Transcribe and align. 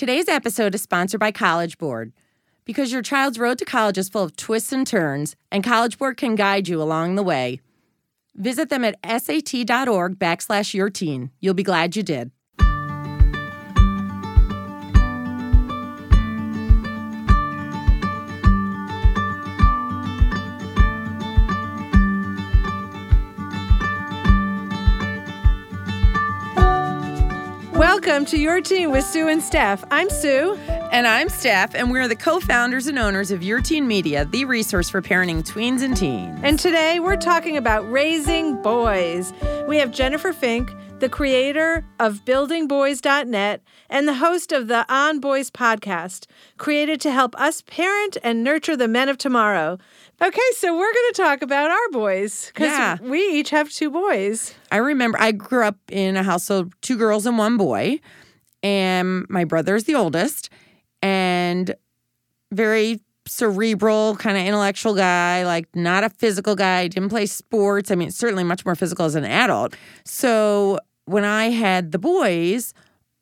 Today's 0.00 0.28
episode 0.28 0.74
is 0.74 0.80
sponsored 0.80 1.20
by 1.20 1.30
College 1.30 1.76
Board. 1.76 2.14
Because 2.64 2.90
your 2.90 3.02
child's 3.02 3.38
road 3.38 3.58
to 3.58 3.66
college 3.66 3.98
is 3.98 4.08
full 4.08 4.22
of 4.22 4.34
twists 4.34 4.72
and 4.72 4.86
turns, 4.86 5.36
and 5.52 5.62
College 5.62 5.98
Board 5.98 6.16
can 6.16 6.36
guide 6.36 6.68
you 6.68 6.80
along 6.80 7.16
the 7.16 7.22
way. 7.22 7.60
Visit 8.34 8.70
them 8.70 8.82
at 8.82 8.96
sat.org 9.04 10.18
backslash 10.18 10.72
your 10.72 10.88
teen. 10.88 11.32
You'll 11.38 11.52
be 11.52 11.62
glad 11.62 11.96
you 11.96 12.02
did. 12.02 12.30
Welcome 28.02 28.24
to 28.28 28.38
Your 28.38 28.62
Teen 28.62 28.90
with 28.90 29.04
Sue 29.04 29.28
and 29.28 29.42
Steph. 29.42 29.84
I'm 29.90 30.08
Sue. 30.08 30.54
And 30.90 31.06
I'm 31.06 31.28
Steph, 31.28 31.74
and 31.74 31.90
we're 31.90 32.08
the 32.08 32.16
co 32.16 32.40
founders 32.40 32.86
and 32.86 32.98
owners 32.98 33.30
of 33.30 33.42
Your 33.42 33.60
Teen 33.60 33.86
Media, 33.86 34.24
the 34.24 34.46
resource 34.46 34.88
for 34.88 35.02
parenting 35.02 35.46
tweens 35.46 35.82
and 35.82 35.94
teens. 35.94 36.40
And 36.42 36.58
today 36.58 36.98
we're 36.98 37.18
talking 37.18 37.58
about 37.58 37.82
raising 37.92 38.56
boys. 38.62 39.34
We 39.68 39.76
have 39.76 39.92
Jennifer 39.92 40.32
Fink, 40.32 40.72
the 41.00 41.10
creator 41.10 41.84
of 41.98 42.24
buildingboys.net 42.24 43.62
and 43.90 44.08
the 44.08 44.14
host 44.14 44.50
of 44.52 44.68
the 44.68 44.90
On 44.90 45.20
Boys 45.20 45.50
podcast, 45.50 46.24
created 46.56 47.02
to 47.02 47.10
help 47.10 47.38
us 47.38 47.60
parent 47.60 48.16
and 48.22 48.42
nurture 48.42 48.78
the 48.78 48.88
men 48.88 49.10
of 49.10 49.18
tomorrow. 49.18 49.76
Okay, 50.22 50.40
so 50.56 50.74
we're 50.76 50.92
going 50.92 51.12
to 51.14 51.22
talk 51.22 51.40
about 51.42 51.70
our 51.70 51.88
boys 51.92 52.46
because 52.48 52.68
Yeah. 52.68 52.98
we 53.00 53.20
each 53.20 53.50
have 53.50 53.70
two 53.70 53.90
boys. 53.90 54.54
I 54.70 54.76
remember 54.76 55.18
I 55.18 55.32
grew 55.32 55.64
up 55.64 55.76
in 55.88 56.16
a 56.16 56.22
household, 56.22 56.74
two 56.82 56.98
girls 56.98 57.24
and 57.24 57.38
one 57.38 57.56
boy, 57.56 58.00
and 58.62 59.24
my 59.30 59.44
brother 59.44 59.74
is 59.76 59.84
the 59.84 59.94
oldest, 59.94 60.50
and 61.00 61.74
very 62.52 63.00
cerebral, 63.26 64.16
kind 64.16 64.36
of 64.36 64.44
intellectual 64.44 64.94
guy, 64.94 65.44
like 65.46 65.68
not 65.74 66.04
a 66.04 66.10
physical 66.10 66.54
guy, 66.54 66.86
didn't 66.88 67.08
play 67.08 67.24
sports. 67.24 67.90
I 67.90 67.94
mean, 67.94 68.10
certainly 68.10 68.44
much 68.44 68.66
more 68.66 68.74
physical 68.74 69.06
as 69.06 69.14
an 69.14 69.24
adult. 69.24 69.74
So 70.04 70.80
when 71.06 71.24
I 71.24 71.48
had 71.50 71.92
the 71.92 71.98
boys, 71.98 72.74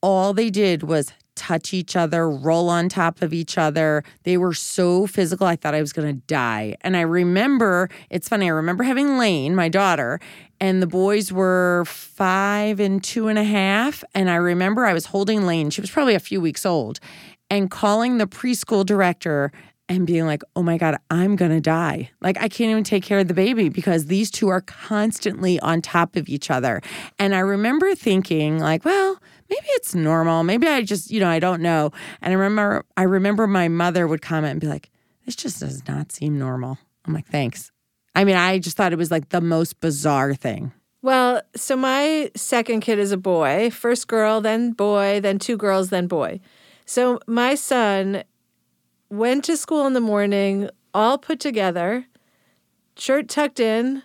all 0.03 0.33
they 0.35 0.51
did 0.51 0.83
was 0.83 1.13
touch 1.39 1.73
each 1.73 1.97
other, 1.97 2.29
roll 2.29 2.69
on 2.69 2.89
top 2.89 3.23
of 3.23 3.33
each 3.33 3.57
other. 3.57 4.05
They 4.25 4.37
were 4.37 4.53
so 4.53 5.07
physical, 5.07 5.47
I 5.47 5.57
thought 5.57 5.75
I 5.75 5.81
was 5.81 5.93
going 5.93 6.09
to 6.09 6.21
die. 6.27 6.77
And 6.83 6.97
I 6.97 7.03
remember, 7.03 7.89
it's 8.11 8.29
funny, 8.29 8.47
I 8.47 8.53
remember 8.53 8.83
having 8.85 9.17
Lane, 9.17 9.55
my 9.55 9.69
daughter, 9.69 10.21
and 10.61 10.83
the 10.83 10.87
boys 10.87 11.33
were 11.33 11.85
five 11.87 12.81
and 12.81 13.03
two 13.03 13.29
and 13.29 13.39
a 13.39 13.45
half. 13.45 14.05
And 14.15 14.29
I 14.29 14.37
remember 14.37 14.85
I 14.85 14.93
was 14.93 15.07
holding 15.07 15.47
Lane, 15.47 15.71
she 15.71 15.81
was 15.81 15.91
probably 15.91 16.15
a 16.15 16.21
few 16.21 16.41
weeks 16.41 16.67
old, 16.67 17.01
and 17.49 17.71
calling 17.71 18.19
the 18.19 18.27
preschool 18.27 18.85
director 18.85 19.53
and 19.89 20.07
being 20.07 20.27
like, 20.27 20.43
oh 20.55 20.63
my 20.63 20.77
God, 20.77 20.99
I'm 21.11 21.35
going 21.35 21.51
to 21.51 21.61
die. 21.61 22.11
Like, 22.21 22.37
I 22.37 22.49
can't 22.49 22.71
even 22.71 22.85
take 22.85 23.03
care 23.03 23.21
of 23.21 23.29
the 23.29 23.35
baby 23.35 23.71
because 23.71 24.07
these 24.07 24.31
two 24.31 24.49
are 24.49 24.61
constantly 24.61 25.59
on 25.61 25.81
top 25.81 26.15
of 26.15 26.29
each 26.29 26.51
other. 26.51 26.83
And 27.19 27.35
I 27.35 27.39
remember 27.39 27.95
thinking, 27.95 28.59
like, 28.59 28.85
well, 28.85 29.19
maybe 29.49 29.67
it's 29.71 29.95
normal. 29.95 30.45
Maybe 30.45 30.67
I 30.67 30.83
just, 30.83 31.11
you 31.11 31.21
know, 31.21 31.29
I 31.29 31.39
don't 31.39 31.63
know. 31.63 31.91
And 32.21 32.33
I 32.33 32.37
remember, 32.37 32.85
I 32.97 33.03
remember 33.03 33.47
my 33.47 33.69
mother 33.69 34.07
would 34.07 34.23
comment 34.23 34.53
and 34.53 34.61
be 34.61 34.67
like, 34.67 34.91
this 35.25 35.37
just 35.37 35.61
does 35.61 35.87
not 35.87 36.13
seem 36.13 36.39
normal. 36.39 36.79
I'm 37.05 37.15
like, 37.15 37.27
thanks. 37.27 37.71
I 38.15 38.25
mean, 38.25 38.37
I 38.37 38.59
just 38.59 38.77
thought 38.77 38.93
it 38.93 38.99
was 38.99 39.11
like 39.11 39.29
the 39.29 39.41
most 39.41 39.81
bizarre 39.81 40.35
thing. 40.35 40.73
Well, 41.01 41.43
so 41.55 41.77
my 41.77 42.31
second 42.35 42.81
kid 42.81 42.99
is 42.99 43.13
a 43.13 43.17
boy, 43.17 43.71
first 43.71 44.09
girl, 44.09 44.41
then 44.41 44.73
boy, 44.73 45.21
then 45.21 45.39
two 45.39 45.57
girls, 45.57 45.91
then 45.91 46.09
boy. 46.09 46.41
So 46.87 47.21
my 47.27 47.55
son 47.55 48.25
went 49.09 49.45
to 49.45 49.57
school 49.57 49.87
in 49.87 49.93
the 49.93 50.01
morning, 50.01 50.69
all 50.93 51.17
put 51.17 51.39
together, 51.39 52.07
shirt 52.97 53.29
tucked 53.29 53.61
in, 53.61 54.03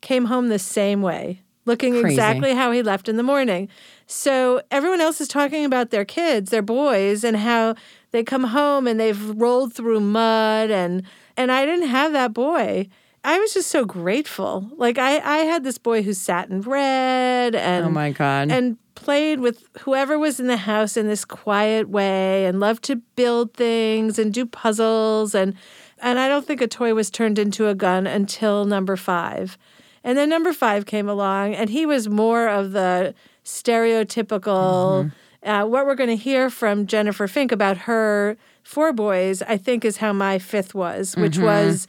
came 0.00 0.26
home 0.26 0.48
the 0.48 0.58
same 0.58 1.02
way, 1.02 1.42
looking 1.70 1.92
Crazy. 2.00 2.14
exactly 2.14 2.52
how 2.54 2.72
he 2.72 2.82
left 2.82 3.08
in 3.08 3.16
the 3.16 3.22
morning. 3.22 3.68
So 4.06 4.60
everyone 4.70 5.00
else 5.00 5.20
is 5.20 5.28
talking 5.28 5.64
about 5.64 5.90
their 5.90 6.04
kids, 6.04 6.50
their 6.50 6.62
boys, 6.62 7.22
and 7.24 7.36
how 7.36 7.76
they 8.10 8.22
come 8.24 8.44
home 8.44 8.86
and 8.88 8.98
they've 8.98 9.30
rolled 9.40 9.72
through 9.72 10.00
mud 10.00 10.70
and 10.70 11.02
and 11.36 11.50
I 11.52 11.64
didn't 11.64 11.88
have 11.88 12.12
that 12.12 12.34
boy. 12.34 12.88
I 13.22 13.38
was 13.38 13.54
just 13.54 13.70
so 13.70 13.84
grateful. 13.84 14.68
Like 14.76 14.98
I, 14.98 15.18
I 15.18 15.38
had 15.44 15.62
this 15.62 15.78
boy 15.78 16.02
who 16.02 16.12
sat 16.12 16.48
and 16.48 16.66
read 16.66 17.54
and 17.54 17.86
Oh 17.86 17.90
my 17.90 18.10
God. 18.10 18.50
and 18.50 18.76
played 18.94 19.40
with 19.40 19.62
whoever 19.82 20.18
was 20.18 20.40
in 20.40 20.46
the 20.48 20.56
house 20.56 20.96
in 20.96 21.06
this 21.06 21.24
quiet 21.24 21.88
way 21.88 22.46
and 22.46 22.60
loved 22.60 22.82
to 22.84 22.96
build 23.16 23.54
things 23.54 24.18
and 24.18 24.34
do 24.34 24.44
puzzles 24.44 25.34
and 25.34 25.54
and 26.02 26.18
I 26.18 26.28
don't 26.28 26.46
think 26.46 26.60
a 26.62 26.66
toy 26.66 26.94
was 26.94 27.10
turned 27.10 27.38
into 27.38 27.68
a 27.68 27.74
gun 27.74 28.06
until 28.06 28.64
number 28.64 28.96
5. 28.96 29.58
And 30.02 30.16
then 30.16 30.28
number 30.28 30.52
5 30.52 30.86
came 30.86 31.08
along 31.08 31.54
and 31.54 31.68
he 31.70 31.84
was 31.84 32.08
more 32.08 32.48
of 32.48 32.72
the 32.72 33.14
stereotypical 33.44 35.12
uh, 35.42 35.64
what 35.64 35.86
we're 35.86 35.94
going 35.94 36.10
to 36.10 36.16
hear 36.16 36.50
from 36.50 36.86
Jennifer 36.86 37.26
Fink 37.26 37.50
about 37.50 37.78
her 37.78 38.36
four 38.62 38.92
boys, 38.92 39.42
I 39.42 39.56
think, 39.56 39.84
is 39.84 39.96
how 39.98 40.12
my 40.12 40.38
fifth 40.38 40.74
was, 40.74 41.16
which 41.16 41.38
was 41.38 41.86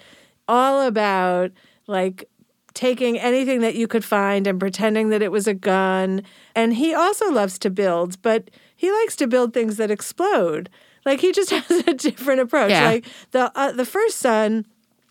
all 0.47 0.81
about 0.87 1.51
like 1.87 2.29
taking 2.73 3.19
anything 3.19 3.59
that 3.59 3.75
you 3.75 3.87
could 3.87 4.05
find 4.05 4.47
and 4.47 4.59
pretending 4.59 5.09
that 5.09 5.21
it 5.21 5.31
was 5.31 5.47
a 5.47 5.53
gun. 5.53 6.23
And 6.55 6.75
he 6.75 6.93
also 6.93 7.29
loves 7.29 7.59
to 7.59 7.69
build, 7.69 8.21
but 8.21 8.49
he 8.75 8.89
likes 8.89 9.17
to 9.17 9.27
build 9.27 9.53
things 9.53 9.75
that 9.77 9.91
explode. 9.91 10.69
Like 11.05 11.19
he 11.19 11.33
just 11.33 11.49
has 11.51 11.87
a 11.87 11.93
different 11.93 12.39
approach. 12.39 12.71
Yeah. 12.71 12.85
Like 12.85 13.05
the 13.31 13.51
uh, 13.53 13.73
the 13.73 13.85
first 13.85 14.17
son 14.17 14.65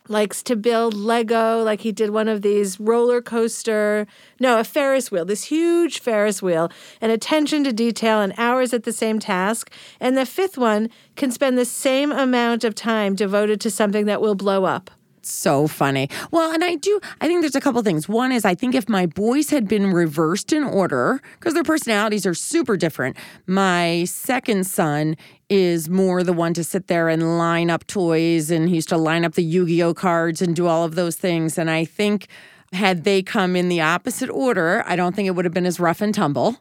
likes 0.08 0.42
to 0.42 0.56
build 0.56 0.94
Lego, 0.94 1.62
like 1.62 1.82
he 1.82 1.92
did 1.92 2.10
one 2.10 2.28
of 2.28 2.42
these 2.42 2.80
roller 2.80 3.20
coaster, 3.20 4.06
no, 4.38 4.58
a 4.58 4.64
Ferris 4.64 5.10
wheel, 5.10 5.24
this 5.24 5.44
huge 5.44 6.00
Ferris 6.00 6.42
wheel, 6.42 6.70
and 7.00 7.12
attention 7.12 7.64
to 7.64 7.72
detail 7.72 8.20
and 8.20 8.34
hours 8.36 8.72
at 8.72 8.84
the 8.84 8.92
same 8.92 9.18
task. 9.18 9.70
And 10.00 10.16
the 10.16 10.26
fifth 10.26 10.58
one 10.58 10.90
can 11.16 11.30
spend 11.30 11.56
the 11.56 11.64
same 11.64 12.12
amount 12.12 12.64
of 12.64 12.74
time 12.74 13.14
devoted 13.14 13.60
to 13.62 13.70
something 13.70 14.06
that 14.06 14.20
will 14.20 14.34
blow 14.34 14.64
up. 14.64 14.90
So 15.28 15.66
funny. 15.66 16.08
Well, 16.30 16.52
and 16.52 16.62
I 16.64 16.76
do, 16.76 17.00
I 17.20 17.26
think 17.26 17.40
there's 17.42 17.54
a 17.54 17.60
couple 17.60 17.82
things. 17.82 18.08
One 18.08 18.32
is 18.32 18.44
I 18.44 18.54
think 18.54 18.74
if 18.74 18.88
my 18.88 19.06
boys 19.06 19.50
had 19.50 19.68
been 19.68 19.92
reversed 19.92 20.52
in 20.52 20.64
order, 20.64 21.20
because 21.38 21.54
their 21.54 21.62
personalities 21.62 22.26
are 22.26 22.34
super 22.34 22.76
different, 22.76 23.16
my 23.46 24.04
second 24.04 24.66
son 24.66 25.16
is 25.48 25.88
more 25.88 26.22
the 26.22 26.32
one 26.32 26.54
to 26.54 26.64
sit 26.64 26.86
there 26.86 27.08
and 27.08 27.38
line 27.38 27.70
up 27.70 27.86
toys, 27.86 28.50
and 28.50 28.68
he 28.68 28.76
used 28.76 28.88
to 28.90 28.96
line 28.96 29.24
up 29.24 29.34
the 29.34 29.42
Yu 29.42 29.66
Gi 29.66 29.82
Oh 29.82 29.94
cards 29.94 30.40
and 30.40 30.54
do 30.54 30.66
all 30.66 30.84
of 30.84 30.94
those 30.94 31.16
things. 31.16 31.58
And 31.58 31.70
I 31.70 31.84
think 31.84 32.28
had 32.72 33.04
they 33.04 33.22
come 33.22 33.56
in 33.56 33.68
the 33.68 33.80
opposite 33.80 34.30
order, 34.30 34.84
I 34.86 34.94
don't 34.94 35.14
think 35.16 35.26
it 35.26 35.32
would 35.32 35.44
have 35.44 35.54
been 35.54 35.66
as 35.66 35.80
rough 35.80 36.00
and 36.00 36.14
tumble. 36.14 36.58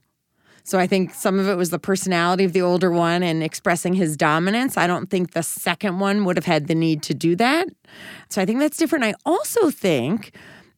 So 0.70 0.78
I 0.78 0.86
think 0.86 1.16
some 1.16 1.40
of 1.40 1.48
it 1.48 1.56
was 1.56 1.72
the 1.72 1.80
personality 1.80 2.44
of 2.44 2.54
the 2.54 2.62
older 2.62 2.92
one 2.92 3.24
and 3.24 3.42
expressing 3.42 3.96
his 3.96 4.16
dominance. 4.16 4.78
I 4.78 4.86
don't 4.86 5.10
think 5.10 5.32
the 5.32 5.42
second 5.42 5.98
one 5.98 6.26
would 6.26 6.38
have 6.38 6.46
had 6.46 6.68
the 6.68 6.76
need 6.76 7.02
to 7.04 7.16
do 7.16 7.36
that. 7.38 7.70
So 8.30 8.40
I 8.40 8.46
think 8.46 8.60
that's 8.60 8.78
different. 8.78 9.04
I 9.04 9.16
also 9.26 9.72
think 9.72 10.32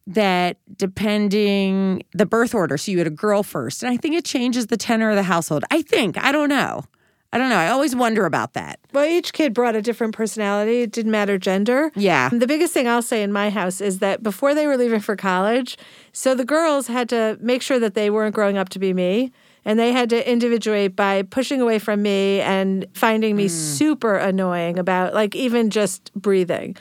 that 0.08 0.56
depending 0.78 2.04
the 2.14 2.26
birth 2.26 2.56
order, 2.56 2.78
so 2.78 2.90
you 2.90 3.00
had 3.00 3.08
a 3.08 3.10
girl 3.10 3.44
first, 3.44 3.84
and 3.84 3.92
I 3.92 3.98
think 3.98 4.16
it 4.16 4.24
changes 4.24 4.68
the 4.68 4.78
tenor 4.78 5.10
of 5.10 5.18
the 5.18 5.24
household. 5.24 5.66
I 5.72 5.82
think. 5.82 6.18
I 6.18 6.32
don't 6.32 6.48
know. 6.48 6.86
I 7.34 7.38
don't 7.38 7.50
know. 7.50 7.58
I 7.58 7.68
always 7.68 7.94
wonder 7.94 8.26
about 8.26 8.54
that. 8.54 8.80
Well, 8.94 9.04
each 9.04 9.34
kid 9.34 9.54
brought 9.54 9.76
a 9.76 9.82
different 9.82 10.16
personality. 10.16 10.84
It 10.84 10.94
didn't 10.94 11.12
matter 11.12 11.38
gender. 11.38 11.92
Yeah. 11.96 12.30
The 12.30 12.48
biggest 12.48 12.74
thing 12.74 12.88
I'll 12.88 13.02
say 13.02 13.24
in 13.24 13.34
my 13.34 13.50
house 13.50 13.82
is 13.82 14.00
that 14.00 14.24
before 14.24 14.56
they 14.56 14.68
were 14.68 14.78
leaving 14.78 15.02
for 15.02 15.18
college, 15.18 15.78
so 16.14 16.34
the 16.34 16.46
girls 16.46 16.88
had 16.88 17.10
to 17.10 17.38
make 17.42 17.62
sure 17.62 17.80
that 17.80 17.94
they 17.94 18.10
weren't 18.10 18.34
growing 18.34 18.58
up 18.58 18.70
to 18.70 18.80
be 18.80 18.94
me. 18.94 19.34
And 19.64 19.78
they 19.78 19.92
had 19.92 20.10
to 20.10 20.30
individuate 20.30 20.96
by 20.96 21.22
pushing 21.22 21.62
away 21.62 21.78
from 21.78 22.02
me 22.02 22.42
and 22.42 22.86
finding 22.94 23.36
me 23.36 23.44
hmm. 23.44 23.50
super 23.50 24.16
annoying 24.16 24.80
about, 24.80 25.14
like, 25.14 25.36
even 25.36 25.70
just 25.70 26.12
breathing. 26.14 26.76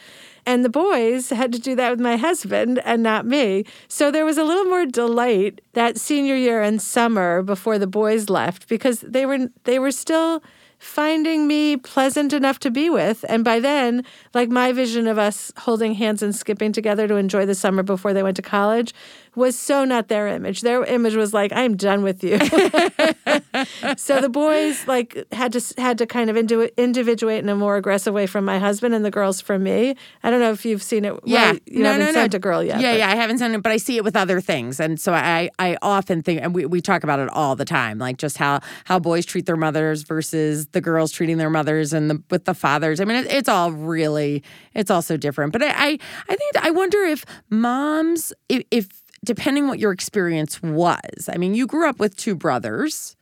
And 0.46 0.64
the 0.64 0.70
boys 0.70 1.30
had 1.30 1.52
to 1.52 1.58
do 1.58 1.74
that 1.76 1.90
with 1.90 2.00
my 2.00 2.16
husband 2.16 2.80
and 2.84 3.02
not 3.02 3.26
me. 3.26 3.64
So 3.88 4.10
there 4.10 4.24
was 4.24 4.38
a 4.38 4.44
little 4.44 4.64
more 4.64 4.86
delight 4.86 5.60
that 5.74 5.98
senior 5.98 6.34
year 6.34 6.62
and 6.62 6.80
summer 6.80 7.42
before 7.42 7.78
the 7.78 7.86
boys 7.86 8.30
left 8.30 8.68
because 8.68 9.00
they 9.00 9.26
were 9.26 9.48
they 9.64 9.78
were 9.78 9.92
still 9.92 10.42
finding 10.80 11.46
me 11.46 11.76
pleasant 11.76 12.32
enough 12.32 12.58
to 12.58 12.70
be 12.70 12.88
with. 12.88 13.22
And 13.28 13.44
by 13.44 13.60
then, 13.60 14.02
like 14.32 14.48
my 14.48 14.72
vision 14.72 15.06
of 15.06 15.18
us 15.18 15.52
holding 15.58 15.94
hands 15.94 16.22
and 16.22 16.34
skipping 16.34 16.72
together 16.72 17.06
to 17.06 17.16
enjoy 17.16 17.44
the 17.44 17.54
summer 17.54 17.82
before 17.82 18.14
they 18.14 18.22
went 18.22 18.36
to 18.36 18.42
college 18.42 18.94
was 19.40 19.58
so 19.58 19.84
not 19.84 20.08
their 20.08 20.28
image. 20.28 20.60
Their 20.60 20.84
image 20.84 21.14
was 21.16 21.32
like, 21.34 21.52
I'm 21.52 21.76
done 21.76 22.02
with 22.02 22.22
you. 22.22 22.38
so 23.96 24.20
the 24.20 24.28
boys 24.30 24.86
like 24.86 25.16
had 25.32 25.52
to 25.52 25.74
had 25.78 25.98
to 25.98 26.06
kind 26.06 26.30
of 26.30 26.36
indi- 26.36 26.70
individuate 26.76 27.42
in 27.42 27.48
a 27.48 27.56
more 27.56 27.76
aggressive 27.76 28.14
way 28.14 28.26
from 28.26 28.44
my 28.44 28.58
husband 28.58 28.94
and 28.94 29.04
the 29.04 29.10
girls 29.10 29.40
from 29.40 29.62
me. 29.62 29.96
I 30.22 30.30
don't 30.30 30.40
know 30.40 30.52
if 30.52 30.64
you've 30.64 30.82
seen 30.82 31.04
it. 31.04 31.14
Yeah, 31.24 31.52
well, 31.52 31.58
you 31.66 31.84
haven't 31.84 32.14
sent 32.14 32.34
a 32.34 32.38
girl 32.38 32.62
yet. 32.62 32.80
Yeah, 32.80 32.92
but- 32.92 32.98
yeah, 32.98 33.10
I 33.10 33.16
haven't 33.16 33.38
sent 33.38 33.54
it, 33.54 33.62
but 33.62 33.72
I 33.72 33.76
see 33.78 33.96
it 33.96 34.04
with 34.04 34.16
other 34.16 34.40
things, 34.40 34.78
and 34.80 35.00
so 35.00 35.12
I, 35.12 35.50
I 35.58 35.76
often 35.82 36.22
think, 36.22 36.42
and 36.42 36.54
we, 36.54 36.66
we 36.66 36.80
talk 36.80 37.02
about 37.04 37.18
it 37.18 37.28
all 37.30 37.56
the 37.56 37.64
time, 37.64 37.98
like 37.98 38.18
just 38.18 38.36
how 38.36 38.60
how 38.84 38.98
boys 38.98 39.24
treat 39.26 39.46
their 39.46 39.56
mothers 39.56 40.02
versus 40.02 40.66
the 40.68 40.80
girls 40.80 41.12
treating 41.12 41.38
their 41.38 41.50
mothers 41.50 41.92
and 41.92 42.10
the 42.10 42.22
with 42.30 42.44
the 42.44 42.54
fathers. 42.54 43.00
I 43.00 43.04
mean, 43.04 43.16
it, 43.16 43.32
it's 43.32 43.48
all 43.48 43.72
really 43.72 44.42
it's 44.74 44.90
also 44.90 45.16
different. 45.16 45.52
But 45.52 45.62
I 45.62 45.70
I, 45.90 45.98
I 46.28 46.36
think 46.36 46.56
I 46.60 46.70
wonder 46.70 47.02
if 47.02 47.24
moms 47.48 48.32
if, 48.48 48.64
if 48.70 48.99
depending 49.24 49.68
what 49.68 49.78
your 49.78 49.92
experience 49.92 50.62
was. 50.62 51.28
I 51.32 51.36
mean, 51.36 51.54
you 51.54 51.66
grew 51.66 51.88
up 51.88 51.98
with 51.98 52.16
two 52.16 52.34
brothers. 52.34 53.16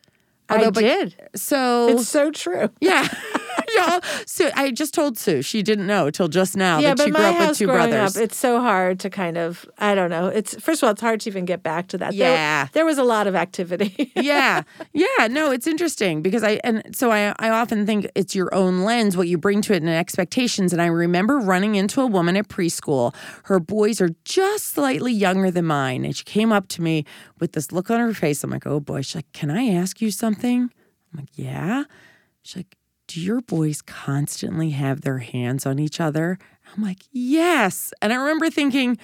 I 0.48 0.70
did. 0.70 1.14
So 1.34 1.88
It's 1.88 2.08
so 2.08 2.30
true. 2.30 2.70
yeah. 2.80 3.06
So 4.26 4.50
I 4.54 4.70
just 4.70 4.94
told 4.94 5.18
Sue 5.18 5.42
she 5.42 5.62
didn't 5.62 5.86
know 5.86 6.10
till 6.10 6.28
just 6.28 6.56
now 6.56 6.78
yeah, 6.78 6.94
that 6.94 7.04
she 7.04 7.10
grew 7.10 7.24
up 7.24 7.48
with 7.48 7.58
two 7.58 7.66
brothers. 7.66 8.16
up, 8.16 8.22
it's 8.22 8.36
so 8.36 8.60
hard 8.60 9.00
to 9.00 9.10
kind 9.10 9.36
of 9.36 9.64
I 9.78 9.94
don't 9.94 10.10
know. 10.10 10.26
It's 10.28 10.54
first 10.60 10.82
of 10.82 10.86
all, 10.86 10.92
it's 10.92 11.00
hard 11.00 11.20
to 11.20 11.30
even 11.30 11.44
get 11.44 11.62
back 11.62 11.88
to 11.88 11.98
that. 11.98 12.10
There- 12.16 12.32
Yeah. 12.32 12.68
there, 12.72 12.84
was 12.84 12.98
a 12.98 13.04
lot 13.04 13.26
of 13.26 13.34
activity. 13.34 14.12
yeah. 14.16 14.62
Yeah. 14.92 15.26
No, 15.28 15.50
it's 15.50 15.66
interesting 15.66 16.22
because 16.22 16.42
I, 16.42 16.60
and 16.64 16.82
so 16.96 17.10
I, 17.12 17.34
I 17.38 17.50
often 17.50 17.84
think 17.86 18.08
it's 18.14 18.34
your 18.34 18.54
own 18.54 18.80
lens, 18.80 19.16
what 19.16 19.28
you 19.28 19.36
bring 19.38 19.60
to 19.62 19.72
it 19.74 19.82
and 19.82 19.90
expectations. 19.90 20.72
And 20.72 20.80
I 20.80 20.86
remember 20.86 21.38
running 21.38 21.74
into 21.74 22.00
a 22.00 22.06
woman 22.06 22.36
at 22.36 22.48
preschool. 22.48 23.14
Her 23.44 23.60
boys 23.60 24.00
are 24.00 24.10
just 24.24 24.66
slightly 24.68 25.12
younger 25.12 25.50
than 25.50 25.66
mine. 25.66 26.04
And 26.04 26.16
she 26.16 26.24
came 26.24 26.50
up 26.52 26.68
to 26.68 26.82
me 26.82 27.04
with 27.40 27.52
this 27.52 27.72
look 27.72 27.90
on 27.90 28.00
her 28.00 28.14
face. 28.14 28.42
I'm 28.42 28.50
like, 28.50 28.66
oh 28.66 28.80
boy. 28.80 29.02
She's 29.02 29.16
like, 29.16 29.32
can 29.32 29.50
I 29.50 29.68
ask 29.68 30.00
you 30.00 30.10
something? 30.10 30.62
I'm 31.12 31.18
like, 31.20 31.28
yeah. 31.34 31.84
She's 32.42 32.56
like, 32.56 32.74
do 33.08 33.20
your 33.20 33.40
boys 33.40 33.82
constantly 33.82 34.70
have 34.70 35.00
their 35.00 35.18
hands 35.18 35.66
on 35.66 35.78
each 35.78 36.00
other? 36.00 36.38
I'm 36.76 36.82
like, 36.82 36.98
yes. 37.10 37.92
And 38.00 38.12
I 38.12 38.16
remember 38.16 38.50
thinking, 38.50 38.98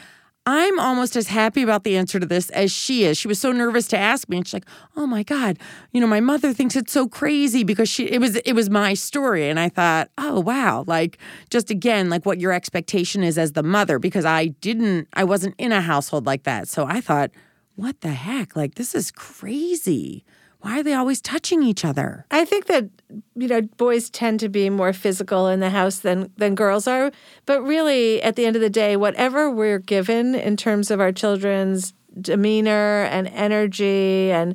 I'm 0.47 0.79
almost 0.79 1.17
as 1.17 1.29
happy 1.29 1.63
about 1.63 1.85
the 1.85 1.97
answer 1.97 2.21
to 2.21 2.27
this 2.27 2.51
as 2.51 2.71
she 2.71 3.05
is. 3.05 3.17
She 3.17 3.29
was 3.29 3.41
so 3.41 3.51
nervous 3.51 3.89
to 3.89 3.97
ask 3.97 4.29
me, 4.29 4.37
and 4.37 4.47
she's 4.47 4.53
like, 4.53 4.67
"Oh 4.95 5.07
my 5.07 5.23
god, 5.23 5.59
you 5.91 6.03
know, 6.03 6.07
my 6.07 6.21
mother 6.21 6.53
thinks 6.53 6.77
it's 6.77 6.93
so 6.93 7.09
crazy 7.09 7.65
because 7.65 7.89
she 7.89 8.05
it 8.05 8.21
was 8.21 8.37
it 8.37 8.53
was 8.53 8.69
my 8.69 8.93
story." 8.93 9.49
And 9.49 9.59
I 9.59 9.71
thought, 9.71 10.11
"Oh 10.19 10.41
wow, 10.41 10.85
like 10.87 11.17
just 11.49 11.71
again, 11.71 12.11
like 12.11 12.27
what 12.27 12.41
your 12.41 12.53
expectation 12.53 13.25
is 13.25 13.39
as 13.39 13.53
the 13.53 13.63
mother 13.63 13.99
because 13.99 14.27
I 14.27 14.49
didn't 14.49 15.09
I 15.15 15.25
wasn't 15.25 15.55
in 15.57 15.73
a 15.73 15.81
household 15.81 16.27
like 16.27 16.43
that." 16.43 16.69
So 16.69 16.85
I 16.85 17.01
thought, 17.01 17.31
"What 17.75 18.03
the 18.03 18.13
heck? 18.13 18.55
Like 18.55 18.75
this 18.75 18.95
is 18.95 19.11
crazy. 19.11 20.27
Why 20.61 20.81
are 20.81 20.83
they 20.83 20.95
always 20.95 21.23
touching 21.23 21.63
each 21.63 21.87
other?" 21.87 22.27
I 22.31 22.45
think 22.45 22.67
that 22.67 22.91
you 23.35 23.49
know 23.49 23.63
boys 23.63 24.11
tend 24.11 24.41
to 24.41 24.49
be 24.49 24.71
more 24.71 24.93
physical 24.93 25.49
in 25.49 25.61
the 25.61 25.71
house 25.71 25.99
than 26.01 26.31
than 26.37 26.55
girls 26.55 26.87
are, 26.87 27.11
but 27.47 27.63
really 27.63 28.23
at 28.23 28.37
the 28.37 28.47
end 28.47 28.57
of 28.57 28.63
the 28.63 28.71
day, 28.71 28.97
whatever 28.97 29.51
we're 29.51 29.79
given 29.79 30.35
in 30.35 30.57
terms 30.57 30.91
of 30.91 31.01
our 31.01 31.13
children's 31.13 31.95
demeanor 32.21 33.05
and 33.05 33.29
energy, 33.29 34.31
and 34.31 34.55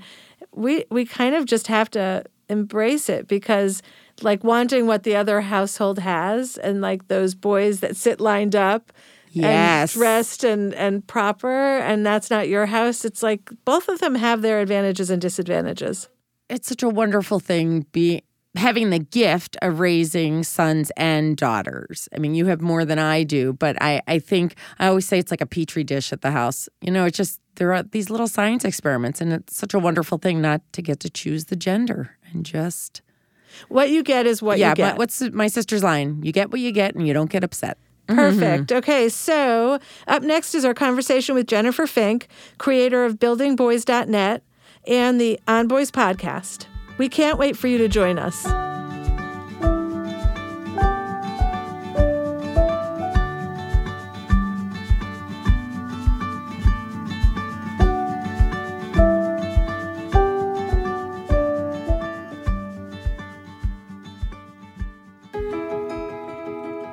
we 0.54 0.86
we 0.90 1.06
kind 1.06 1.36
of 1.36 1.46
just 1.46 1.68
have 1.68 1.90
to 1.92 2.24
embrace 2.50 3.10
it 3.10 3.28
because 3.28 3.82
like 4.22 4.44
wanting 4.44 4.88
what 4.88 5.04
the 5.04 5.16
other 5.16 5.42
household 5.42 6.00
has, 6.00 6.58
and 6.58 6.82
like 6.82 7.08
those 7.08 7.36
boys 7.36 7.80
that 7.80 7.96
sit 7.96 8.20
lined 8.20 8.56
up. 8.56 8.92
Yes. 9.32 9.94
And 9.94 10.00
dressed 10.00 10.44
and, 10.44 10.74
and 10.74 11.06
proper, 11.06 11.78
and 11.78 12.04
that's 12.04 12.32
not 12.32 12.50
your 12.50 12.66
house. 12.66 13.06
It's 13.06 13.22
like 13.22 13.52
both 13.64 13.88
of 13.88 14.00
them 14.00 14.16
have 14.16 14.42
their 14.42 14.60
advantages 14.60 15.12
and 15.12 15.22
disadvantages. 15.22 16.10
it's 16.50 16.68
such 16.68 16.82
a 16.82 16.90
wonderful 16.90 17.40
thing 17.40 17.86
be 17.92 18.24
having 18.56 18.90
the 18.90 19.00
gift 19.00 19.58
of 19.62 19.80
raising 19.80 20.44
sons 20.44 20.92
and 20.98 21.38
daughters. 21.38 22.10
I 22.16 22.20
mean, 22.20 22.34
you 22.34 22.48
have 22.48 22.62
more 22.62 22.84
than 22.84 22.98
I 23.00 23.24
do, 23.24 23.54
but 23.54 23.82
I, 23.82 24.02
I 24.08 24.20
think 24.20 24.56
I 24.80 24.88
always 24.88 25.08
say 25.08 25.20
it's 25.20 25.32
like 25.32 25.42
a 25.42 25.46
petri 25.46 25.84
dish 25.84 26.12
at 26.12 26.22
the 26.22 26.32
house. 26.32 26.68
You 26.82 26.92
know, 26.92 27.06
it's 27.06 27.18
just 27.18 27.40
there 27.56 27.74
are 27.74 27.84
these 27.84 28.10
little 28.10 28.28
science 28.28 28.66
experiments, 28.66 29.22
and 29.22 29.32
it's 29.34 29.56
such 29.56 29.74
a 29.74 29.80
wonderful 29.80 30.18
thing 30.18 30.42
not 30.42 30.62
to 30.74 30.82
get 30.82 31.00
to 31.02 31.10
choose 31.10 31.46
the 31.46 31.56
gender 31.56 32.18
and 32.32 32.46
just 32.46 33.02
What 33.68 33.90
you 33.90 34.04
get 34.04 34.26
is 34.26 34.42
what 34.42 34.58
yeah. 34.60 34.70
you 34.70 34.76
get. 34.76 34.92
But 34.92 34.98
what's 34.98 35.22
my 35.32 35.48
sister's 35.48 35.84
line? 35.84 36.22
You 36.24 36.32
get 36.32 36.52
what 36.52 36.62
you 36.62 36.72
get, 36.72 36.96
and 36.96 37.08
you 37.08 37.14
don't 37.14 37.30
get 37.30 37.44
upset. 37.44 37.78
Perfect. 38.08 38.68
Mm-hmm. 38.68 38.78
Okay, 38.78 39.10
so 39.10 39.80
up 40.08 40.24
next 40.24 40.56
is 40.56 40.66
our 40.66 40.74
conversation 40.74 41.36
with 41.36 41.46
Jennifer 41.46 41.86
Fink, 41.86 42.28
creator 42.58 43.06
of 43.06 43.20
buildingboys.net 43.20 44.42
and 44.88 45.22
the 45.22 45.40
On 45.48 45.68
Boys 45.68 45.92
podcast. 45.92 46.66
We 47.00 47.08
can't 47.08 47.40
wait 47.40 47.56
for 47.56 47.68
you 47.68 47.78
to 47.78 47.88
join 47.88 48.20
us. 48.20 48.46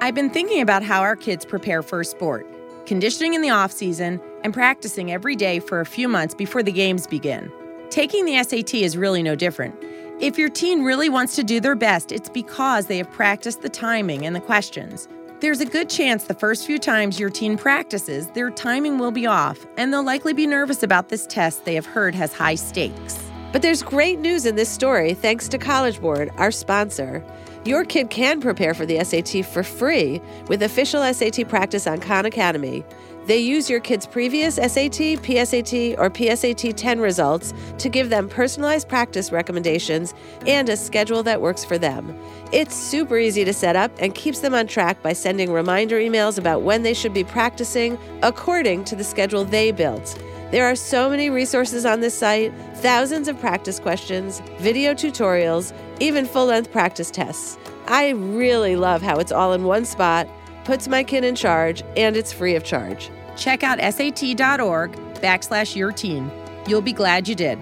I've 0.00 0.14
been 0.14 0.30
thinking 0.30 0.60
about 0.60 0.84
how 0.84 1.00
our 1.00 1.16
kids 1.16 1.44
prepare 1.44 1.82
for 1.82 2.00
a 2.00 2.04
sport, 2.04 2.46
conditioning 2.86 3.34
in 3.34 3.42
the 3.42 3.50
off 3.50 3.72
season 3.72 4.20
and 4.44 4.54
practicing 4.54 5.10
every 5.10 5.34
day 5.34 5.58
for 5.58 5.80
a 5.80 5.84
few 5.84 6.06
months 6.06 6.32
before 6.32 6.62
the 6.62 6.70
games 6.70 7.08
begin. 7.08 7.50
Taking 7.90 8.24
the 8.24 8.42
SAT 8.42 8.74
is 8.74 8.96
really 8.96 9.22
no 9.22 9.36
different. 9.36 9.74
If 10.20 10.36
your 10.36 10.48
teen 10.48 10.82
really 10.82 11.08
wants 11.08 11.36
to 11.36 11.44
do 11.44 11.60
their 11.60 11.76
best, 11.76 12.10
it's 12.10 12.28
because 12.28 12.86
they 12.86 12.98
have 12.98 13.10
practiced 13.12 13.62
the 13.62 13.68
timing 13.68 14.26
and 14.26 14.34
the 14.34 14.40
questions. 14.40 15.08
There's 15.40 15.60
a 15.60 15.66
good 15.66 15.88
chance 15.88 16.24
the 16.24 16.34
first 16.34 16.66
few 16.66 16.78
times 16.78 17.20
your 17.20 17.30
teen 17.30 17.56
practices, 17.56 18.28
their 18.28 18.50
timing 18.50 18.98
will 18.98 19.12
be 19.12 19.26
off, 19.26 19.64
and 19.76 19.92
they'll 19.92 20.04
likely 20.04 20.32
be 20.32 20.46
nervous 20.46 20.82
about 20.82 21.10
this 21.10 21.26
test 21.26 21.64
they 21.64 21.74
have 21.74 21.86
heard 21.86 22.14
has 22.14 22.32
high 22.32 22.54
stakes. 22.54 23.22
But 23.52 23.62
there's 23.62 23.82
great 23.82 24.18
news 24.18 24.46
in 24.46 24.56
this 24.56 24.68
story 24.68 25.14
thanks 25.14 25.46
to 25.48 25.58
College 25.58 26.00
Board, 26.00 26.30
our 26.38 26.50
sponsor. 26.50 27.22
Your 27.64 27.84
kid 27.84 28.10
can 28.10 28.40
prepare 28.40 28.74
for 28.74 28.86
the 28.86 29.02
SAT 29.04 29.44
for 29.44 29.62
free 29.62 30.20
with 30.48 30.62
official 30.62 31.02
SAT 31.12 31.48
practice 31.48 31.86
on 31.86 32.00
Khan 32.00 32.26
Academy. 32.26 32.84
They 33.26 33.38
use 33.38 33.68
your 33.68 33.80
kid's 33.80 34.06
previous 34.06 34.54
SAT, 34.54 35.18
PSAT, 35.20 35.98
or 35.98 36.10
PSAT 36.10 36.76
10 36.76 37.00
results 37.00 37.52
to 37.78 37.88
give 37.88 38.08
them 38.08 38.28
personalized 38.28 38.88
practice 38.88 39.32
recommendations 39.32 40.14
and 40.46 40.68
a 40.68 40.76
schedule 40.76 41.24
that 41.24 41.40
works 41.40 41.64
for 41.64 41.76
them. 41.76 42.16
It's 42.52 42.76
super 42.76 43.18
easy 43.18 43.44
to 43.44 43.52
set 43.52 43.74
up 43.74 43.90
and 43.98 44.14
keeps 44.14 44.38
them 44.38 44.54
on 44.54 44.68
track 44.68 45.02
by 45.02 45.12
sending 45.12 45.52
reminder 45.52 45.98
emails 45.98 46.38
about 46.38 46.62
when 46.62 46.84
they 46.84 46.94
should 46.94 47.12
be 47.12 47.24
practicing 47.24 47.98
according 48.22 48.84
to 48.84 48.94
the 48.94 49.02
schedule 49.02 49.44
they 49.44 49.72
built. 49.72 50.16
There 50.52 50.64
are 50.64 50.76
so 50.76 51.10
many 51.10 51.28
resources 51.28 51.84
on 51.84 51.98
this 51.98 52.16
site 52.16 52.54
thousands 52.76 53.26
of 53.26 53.40
practice 53.40 53.80
questions, 53.80 54.40
video 54.58 54.94
tutorials, 54.94 55.72
even 55.98 56.26
full 56.26 56.46
length 56.46 56.70
practice 56.70 57.10
tests. 57.10 57.58
I 57.88 58.10
really 58.10 58.76
love 58.76 59.02
how 59.02 59.16
it's 59.16 59.32
all 59.32 59.52
in 59.52 59.64
one 59.64 59.84
spot, 59.84 60.28
puts 60.66 60.88
my 60.88 61.04
kid 61.04 61.24
in 61.24 61.36
charge, 61.36 61.82
and 61.96 62.16
it's 62.16 62.32
free 62.32 62.56
of 62.56 62.64
charge. 62.64 63.08
Check 63.36 63.62
out 63.62 63.78
sat.org 63.78 64.92
backslash 65.22 65.76
your 65.76 65.92
teen. 65.92 66.30
You'll 66.66 66.82
be 66.82 66.92
glad 66.92 67.28
you 67.28 67.34
did. 67.34 67.58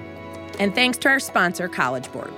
And 0.58 0.75
thanks 0.75 0.96
to 0.99 1.08
our 1.08 1.20
sponsor, 1.20 1.68
College 1.68 2.11
Board. 2.11 2.32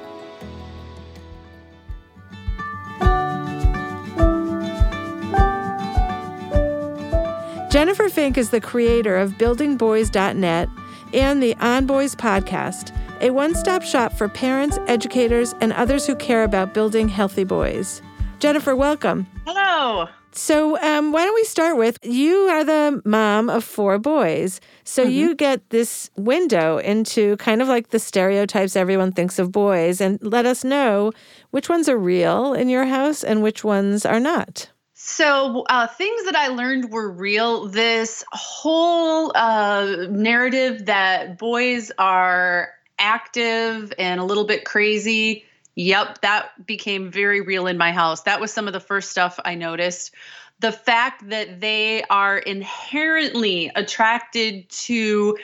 Jennifer 7.70 8.08
Fink 8.08 8.38
is 8.38 8.50
the 8.50 8.61
creator 8.61 9.16
of 9.16 9.32
buildingboys.net 9.32 10.68
and 11.12 11.42
the 11.42 11.54
On 11.56 11.87
Boys 11.87 12.14
podcast, 12.14 12.96
a 13.20 13.30
one 13.30 13.54
stop 13.54 13.82
shop 13.82 14.14
for 14.14 14.28
parents, 14.28 14.78
educators, 14.87 15.54
and 15.61 15.73
others 15.75 16.06
who 16.06 16.16
care 16.16 16.42
about 16.42 16.75
building 16.75 17.08
healthy 17.08 17.44
boys. 17.44 18.00
Jennifer, 18.38 18.75
welcome. 18.75 19.26
Hello. 19.44 20.08
So, 20.37 20.78
um, 20.83 21.12
why 21.12 21.25
don't 21.25 21.35
we 21.35 21.45
start 21.45 21.78
with 21.78 21.99
you 22.02 22.37
are 22.50 22.62
the 22.62 23.00
mom 23.07 23.49
of 23.49 23.64
four 23.64 23.99
boys. 23.99 24.61
So, 24.85 25.02
you 25.02 25.35
get 25.35 25.71
this 25.71 26.11
window 26.16 26.76
into 26.76 27.38
kind 27.38 27.62
of 27.62 27.69
like 27.69 27.88
the 27.88 27.99
stereotypes 27.99 28.76
everyone 28.76 29.12
thinks 29.12 29.38
of 29.38 29.50
boys, 29.50 30.00
and 30.00 30.19
let 30.23 30.45
us 30.45 30.62
know 30.62 31.12
which 31.52 31.71
ones 31.71 31.88
are 31.88 31.97
real 31.97 32.52
in 32.52 32.69
your 32.69 32.85
house 32.85 33.25
and 33.25 33.43
which 33.43 33.64
ones 33.64 34.05
are 34.05 34.21
not. 34.21 34.71
So, 34.93 35.64
uh, 35.71 35.87
things 35.87 36.25
that 36.25 36.37
I 36.37 36.49
learned 36.49 36.90
were 36.90 37.11
real. 37.11 37.69
This 37.69 38.23
whole 38.33 39.33
uh, 39.35 40.07
narrative 40.11 40.85
that 40.85 41.38
boys 41.38 41.90
are 41.99 42.71
active 42.99 43.90
and 43.99 44.21
a 44.21 44.25
little 44.25 44.45
bit 44.45 44.66
crazy. 44.66 45.46
Yep, 45.76 46.23
that 46.23 46.66
became 46.66 47.11
very 47.11 47.42
real 47.42 47.66
in 47.66 47.76
my 47.76 47.92
house. 47.92 48.23
That 48.23 48.40
was 48.40 48.52
some 48.52 48.66
of 48.66 48.73
the 48.73 48.80
first 48.80 49.11
stuff 49.11 49.38
I 49.45 49.54
noticed. 49.54 50.14
The 50.61 50.73
fact 50.73 51.28
that 51.28 51.61
they 51.61 52.02
are 52.04 52.38
inherently 52.38 53.71
attracted 53.76 54.66
to 54.71 55.37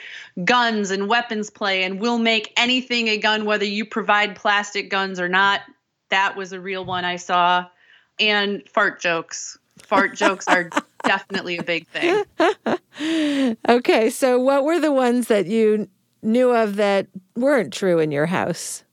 guns 0.43 0.89
and 0.89 1.07
weapons 1.07 1.51
play 1.51 1.83
and 1.83 1.99
will 1.99 2.17
make 2.17 2.51
anything 2.57 3.09
a 3.09 3.17
gun, 3.17 3.45
whether 3.45 3.65
you 3.65 3.85
provide 3.85 4.35
plastic 4.35 4.89
guns 4.89 5.19
or 5.19 5.29
not. 5.29 5.61
That 6.09 6.35
was 6.35 6.51
a 6.51 6.59
real 6.59 6.83
one 6.83 7.05
I 7.05 7.17
saw. 7.17 7.67
And 8.19 8.67
fart 8.67 8.99
jokes. 8.99 9.59
Fart 9.83 10.15
jokes 10.15 10.47
are 10.47 10.69
definitely 11.03 11.57
a 11.57 11.63
big 11.63 11.87
thing. 11.87 12.23
Okay, 13.67 14.09
so 14.11 14.39
what 14.39 14.63
were 14.63 14.79
the 14.79 14.91
ones 14.91 15.27
that 15.27 15.47
you 15.47 15.89
knew 16.21 16.51
of 16.51 16.75
that 16.75 17.07
weren't 17.35 17.73
true 17.73 17.97
in 17.97 18.11
your 18.11 18.27
house? 18.27 18.83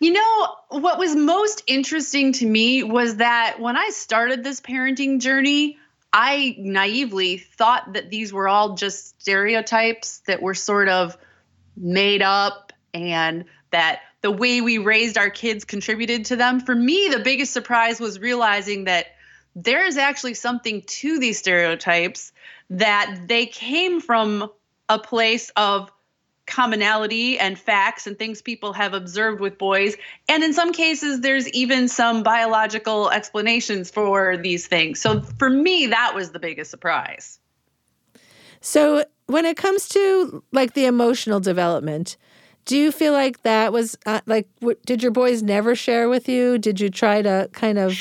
You 0.00 0.12
know, 0.12 0.56
what 0.68 0.98
was 0.98 1.14
most 1.14 1.62
interesting 1.66 2.32
to 2.34 2.46
me 2.46 2.82
was 2.82 3.16
that 3.16 3.56
when 3.60 3.76
I 3.76 3.90
started 3.90 4.42
this 4.42 4.60
parenting 4.60 5.20
journey, 5.20 5.78
I 6.12 6.56
naively 6.58 7.38
thought 7.38 7.92
that 7.92 8.10
these 8.10 8.32
were 8.32 8.48
all 8.48 8.74
just 8.74 9.20
stereotypes 9.20 10.20
that 10.26 10.42
were 10.42 10.54
sort 10.54 10.88
of 10.88 11.16
made 11.76 12.22
up 12.22 12.72
and 12.92 13.44
that 13.70 14.00
the 14.22 14.30
way 14.30 14.60
we 14.60 14.78
raised 14.78 15.16
our 15.16 15.30
kids 15.30 15.64
contributed 15.64 16.26
to 16.26 16.36
them. 16.36 16.60
For 16.60 16.74
me, 16.74 17.08
the 17.08 17.20
biggest 17.20 17.52
surprise 17.52 18.00
was 18.00 18.18
realizing 18.18 18.84
that 18.84 19.06
there 19.54 19.84
is 19.84 19.96
actually 19.96 20.34
something 20.34 20.82
to 20.82 21.18
these 21.18 21.38
stereotypes 21.38 22.32
that 22.70 23.22
they 23.26 23.46
came 23.46 24.00
from 24.00 24.50
a 24.88 24.98
place 24.98 25.50
of 25.56 25.90
commonality 26.50 27.38
and 27.38 27.58
facts 27.58 28.06
and 28.06 28.18
things 28.18 28.42
people 28.42 28.72
have 28.72 28.92
observed 28.92 29.40
with 29.40 29.56
boys. 29.56 29.96
And 30.28 30.42
in 30.42 30.52
some 30.52 30.72
cases, 30.72 31.20
there's 31.20 31.48
even 31.50 31.88
some 31.88 32.22
biological 32.22 33.10
explanations 33.10 33.90
for 33.90 34.36
these 34.36 34.66
things. 34.66 35.00
So 35.00 35.22
for 35.38 35.48
me, 35.48 35.86
that 35.86 36.12
was 36.14 36.32
the 36.32 36.38
biggest 36.38 36.70
surprise. 36.70 37.38
So 38.60 39.04
when 39.26 39.46
it 39.46 39.56
comes 39.56 39.88
to 39.90 40.42
like 40.52 40.74
the 40.74 40.84
emotional 40.86 41.40
development, 41.40 42.16
do 42.66 42.76
you 42.76 42.92
feel 42.92 43.12
like 43.12 43.42
that 43.42 43.72
was 43.72 43.96
uh, 44.06 44.20
like, 44.26 44.48
w- 44.60 44.78
did 44.84 45.02
your 45.02 45.12
boys 45.12 45.42
never 45.42 45.74
share 45.74 46.08
with 46.08 46.28
you? 46.28 46.58
Did 46.58 46.80
you 46.80 46.90
try 46.90 47.22
to 47.22 47.48
kind 47.52 47.78
of? 47.78 47.98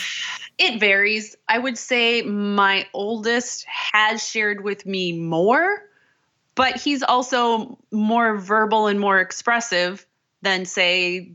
It 0.57 0.79
varies. 0.79 1.35
I 1.47 1.59
would 1.59 1.77
say 1.77 2.21
my 2.23 2.85
oldest 2.93 3.65
has 3.67 4.27
shared 4.27 4.63
with 4.63 4.85
me 4.85 5.13
more 5.13 5.88
but 6.55 6.77
he's 6.77 7.03
also 7.03 7.77
more 7.91 8.37
verbal 8.37 8.87
and 8.87 8.99
more 8.99 9.19
expressive 9.19 10.05
than 10.41 10.65
say 10.65 11.31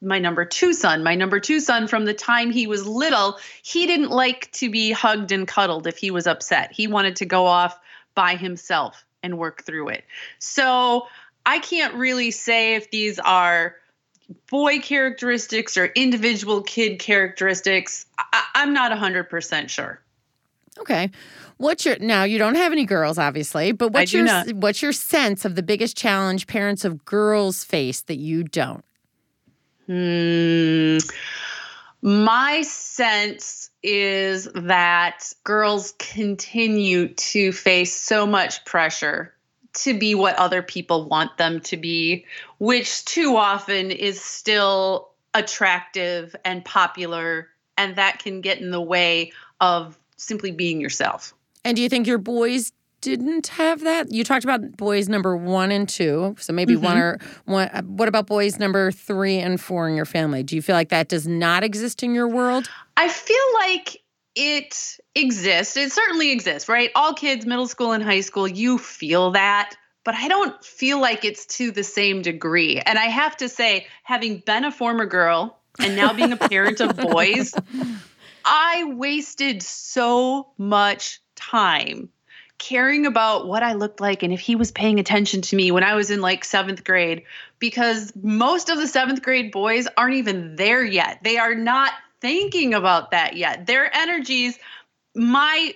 my 0.00 0.18
number 0.18 0.44
two 0.44 0.72
son. 0.72 1.02
My 1.02 1.14
number 1.14 1.40
two 1.40 1.60
son, 1.60 1.88
from 1.88 2.04
the 2.04 2.14
time 2.14 2.50
he 2.50 2.66
was 2.66 2.86
little, 2.86 3.38
he 3.62 3.86
didn't 3.86 4.10
like 4.10 4.50
to 4.52 4.70
be 4.70 4.92
hugged 4.92 5.32
and 5.32 5.46
cuddled 5.46 5.86
if 5.86 5.98
he 5.98 6.10
was 6.10 6.26
upset. 6.26 6.72
He 6.72 6.86
wanted 6.86 7.16
to 7.16 7.26
go 7.26 7.46
off 7.46 7.78
by 8.14 8.36
himself 8.36 9.04
and 9.22 9.38
work 9.38 9.64
through 9.64 9.88
it. 9.88 10.04
So 10.38 11.08
I 11.44 11.58
can't 11.58 11.94
really 11.94 12.30
say 12.30 12.76
if 12.76 12.90
these 12.90 13.18
are 13.18 13.76
boy 14.50 14.78
characteristics 14.78 15.76
or 15.76 15.86
individual 15.86 16.62
kid 16.62 16.98
characteristics. 16.98 18.06
I- 18.18 18.44
am 18.56 18.72
not 18.72 18.92
100% 18.92 19.70
sure. 19.70 20.00
Okay. 20.78 21.10
What's 21.58 21.84
your 21.84 21.98
now 21.98 22.24
you 22.24 22.38
don't 22.38 22.54
have 22.54 22.72
any 22.72 22.84
girls 22.84 23.18
obviously, 23.18 23.72
but 23.72 23.92
what's 23.92 24.12
your 24.12 24.24
not. 24.24 24.52
what's 24.54 24.80
your 24.80 24.92
sense 24.92 25.44
of 25.44 25.56
the 25.56 25.62
biggest 25.62 25.96
challenge 25.96 26.46
parents 26.46 26.84
of 26.84 27.04
girls 27.04 27.64
face 27.64 28.00
that 28.02 28.16
you 28.16 28.44
don't? 28.44 28.84
Hmm. 29.86 30.98
My 32.00 32.62
sense 32.62 33.70
is 33.82 34.48
that 34.54 35.32
girls 35.42 35.94
continue 35.98 37.08
to 37.08 37.52
face 37.52 37.94
so 37.94 38.24
much 38.24 38.64
pressure 38.64 39.34
to 39.74 39.98
be 39.98 40.14
what 40.14 40.36
other 40.36 40.62
people 40.62 41.08
want 41.08 41.36
them 41.38 41.60
to 41.60 41.76
be, 41.76 42.24
which 42.58 43.04
too 43.04 43.36
often 43.36 43.90
is 43.90 44.20
still 44.20 45.10
attractive 45.34 46.34
and 46.44 46.64
popular, 46.64 47.48
and 47.76 47.96
that 47.96 48.20
can 48.20 48.40
get 48.40 48.60
in 48.60 48.70
the 48.70 48.80
way 48.80 49.32
of 49.60 49.98
simply 50.16 50.50
being 50.50 50.80
yourself. 50.80 51.34
And 51.64 51.76
do 51.76 51.82
you 51.82 51.88
think 51.88 52.06
your 52.06 52.18
boys 52.18 52.72
didn't 53.00 53.48
have 53.48 53.80
that? 53.80 54.12
You 54.12 54.24
talked 54.24 54.44
about 54.44 54.76
boys 54.76 55.08
number 55.08 55.36
one 55.36 55.70
and 55.70 55.88
two, 55.88 56.36
so 56.38 56.52
maybe 56.52 56.74
mm-hmm. 56.74 56.84
one 56.84 56.98
or 56.98 57.18
one. 57.44 57.68
Uh, 57.68 57.82
what 57.82 58.08
about 58.08 58.26
boys 58.26 58.58
number 58.58 58.90
three 58.90 59.38
and 59.38 59.60
four 59.60 59.88
in 59.88 59.96
your 59.96 60.04
family? 60.04 60.42
Do 60.42 60.56
you 60.56 60.62
feel 60.62 60.74
like 60.74 60.88
that 60.88 61.08
does 61.08 61.26
not 61.26 61.64
exist 61.64 62.02
in 62.02 62.14
your 62.14 62.28
world? 62.28 62.68
I 62.96 63.08
feel 63.08 63.36
like 63.54 64.02
it 64.34 64.98
exists. 65.14 65.76
It 65.76 65.92
certainly 65.92 66.30
exists, 66.30 66.68
right? 66.68 66.90
All 66.94 67.14
kids, 67.14 67.44
middle 67.44 67.66
school 67.66 67.92
and 67.92 68.02
high 68.02 68.20
school, 68.20 68.46
you 68.46 68.78
feel 68.78 69.32
that, 69.32 69.74
but 70.04 70.14
I 70.14 70.28
don't 70.28 70.64
feel 70.64 71.00
like 71.00 71.24
it's 71.24 71.44
to 71.58 71.70
the 71.70 71.84
same 71.84 72.22
degree. 72.22 72.78
And 72.78 72.98
I 72.98 73.06
have 73.06 73.36
to 73.38 73.48
say, 73.48 73.86
having 74.04 74.38
been 74.38 74.64
a 74.64 74.70
former 74.70 75.06
girl 75.06 75.58
and 75.80 75.96
now 75.96 76.12
being 76.12 76.32
a 76.32 76.36
parent 76.36 76.80
of 76.80 76.96
boys, 76.96 77.52
I 78.44 78.84
wasted 78.94 79.62
so 79.62 80.48
much 80.56 81.20
time 81.38 82.10
caring 82.58 83.06
about 83.06 83.46
what 83.46 83.62
I 83.62 83.74
looked 83.74 84.00
like 84.00 84.22
and 84.22 84.32
if 84.32 84.40
he 84.40 84.56
was 84.56 84.72
paying 84.72 84.98
attention 84.98 85.42
to 85.42 85.56
me 85.56 85.70
when 85.70 85.84
I 85.84 85.94
was 85.94 86.10
in 86.10 86.20
like 86.20 86.44
seventh 86.44 86.84
grade, 86.84 87.22
because 87.58 88.12
most 88.20 88.68
of 88.68 88.78
the 88.78 88.86
seventh 88.86 89.22
grade 89.22 89.52
boys 89.52 89.86
aren't 89.96 90.16
even 90.16 90.56
there 90.56 90.84
yet. 90.84 91.20
They 91.22 91.38
are 91.38 91.54
not 91.54 91.92
thinking 92.20 92.74
about 92.74 93.12
that 93.12 93.36
yet. 93.36 93.66
Their 93.66 93.94
energies, 93.94 94.58
my 95.14 95.74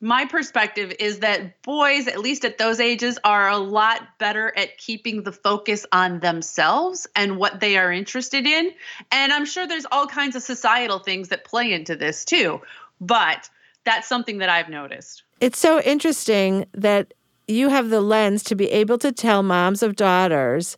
my 0.00 0.26
perspective 0.26 0.92
is 0.98 1.20
that 1.20 1.62
boys, 1.62 2.08
at 2.08 2.20
least 2.20 2.44
at 2.44 2.58
those 2.58 2.78
ages, 2.78 3.18
are 3.24 3.48
a 3.48 3.56
lot 3.56 4.02
better 4.18 4.52
at 4.54 4.76
keeping 4.76 5.22
the 5.22 5.32
focus 5.32 5.86
on 5.92 6.20
themselves 6.20 7.06
and 7.16 7.38
what 7.38 7.60
they 7.60 7.78
are 7.78 7.90
interested 7.90 8.46
in. 8.46 8.72
And 9.10 9.32
I'm 9.32 9.46
sure 9.46 9.66
there's 9.66 9.86
all 9.90 10.06
kinds 10.06 10.36
of 10.36 10.42
societal 10.42 10.98
things 10.98 11.28
that 11.28 11.44
play 11.44 11.72
into 11.72 11.96
this 11.96 12.26
too. 12.26 12.60
But 13.00 13.48
that's 13.84 14.08
something 14.08 14.38
that 14.38 14.48
I've 14.48 14.68
noticed. 14.68 15.22
It's 15.40 15.58
so 15.58 15.80
interesting 15.80 16.66
that 16.72 17.14
you 17.46 17.68
have 17.68 17.90
the 17.90 18.00
lens 18.00 18.42
to 18.44 18.54
be 18.54 18.70
able 18.70 18.98
to 18.98 19.12
tell 19.12 19.42
moms 19.42 19.82
of 19.82 19.96
daughters 19.96 20.76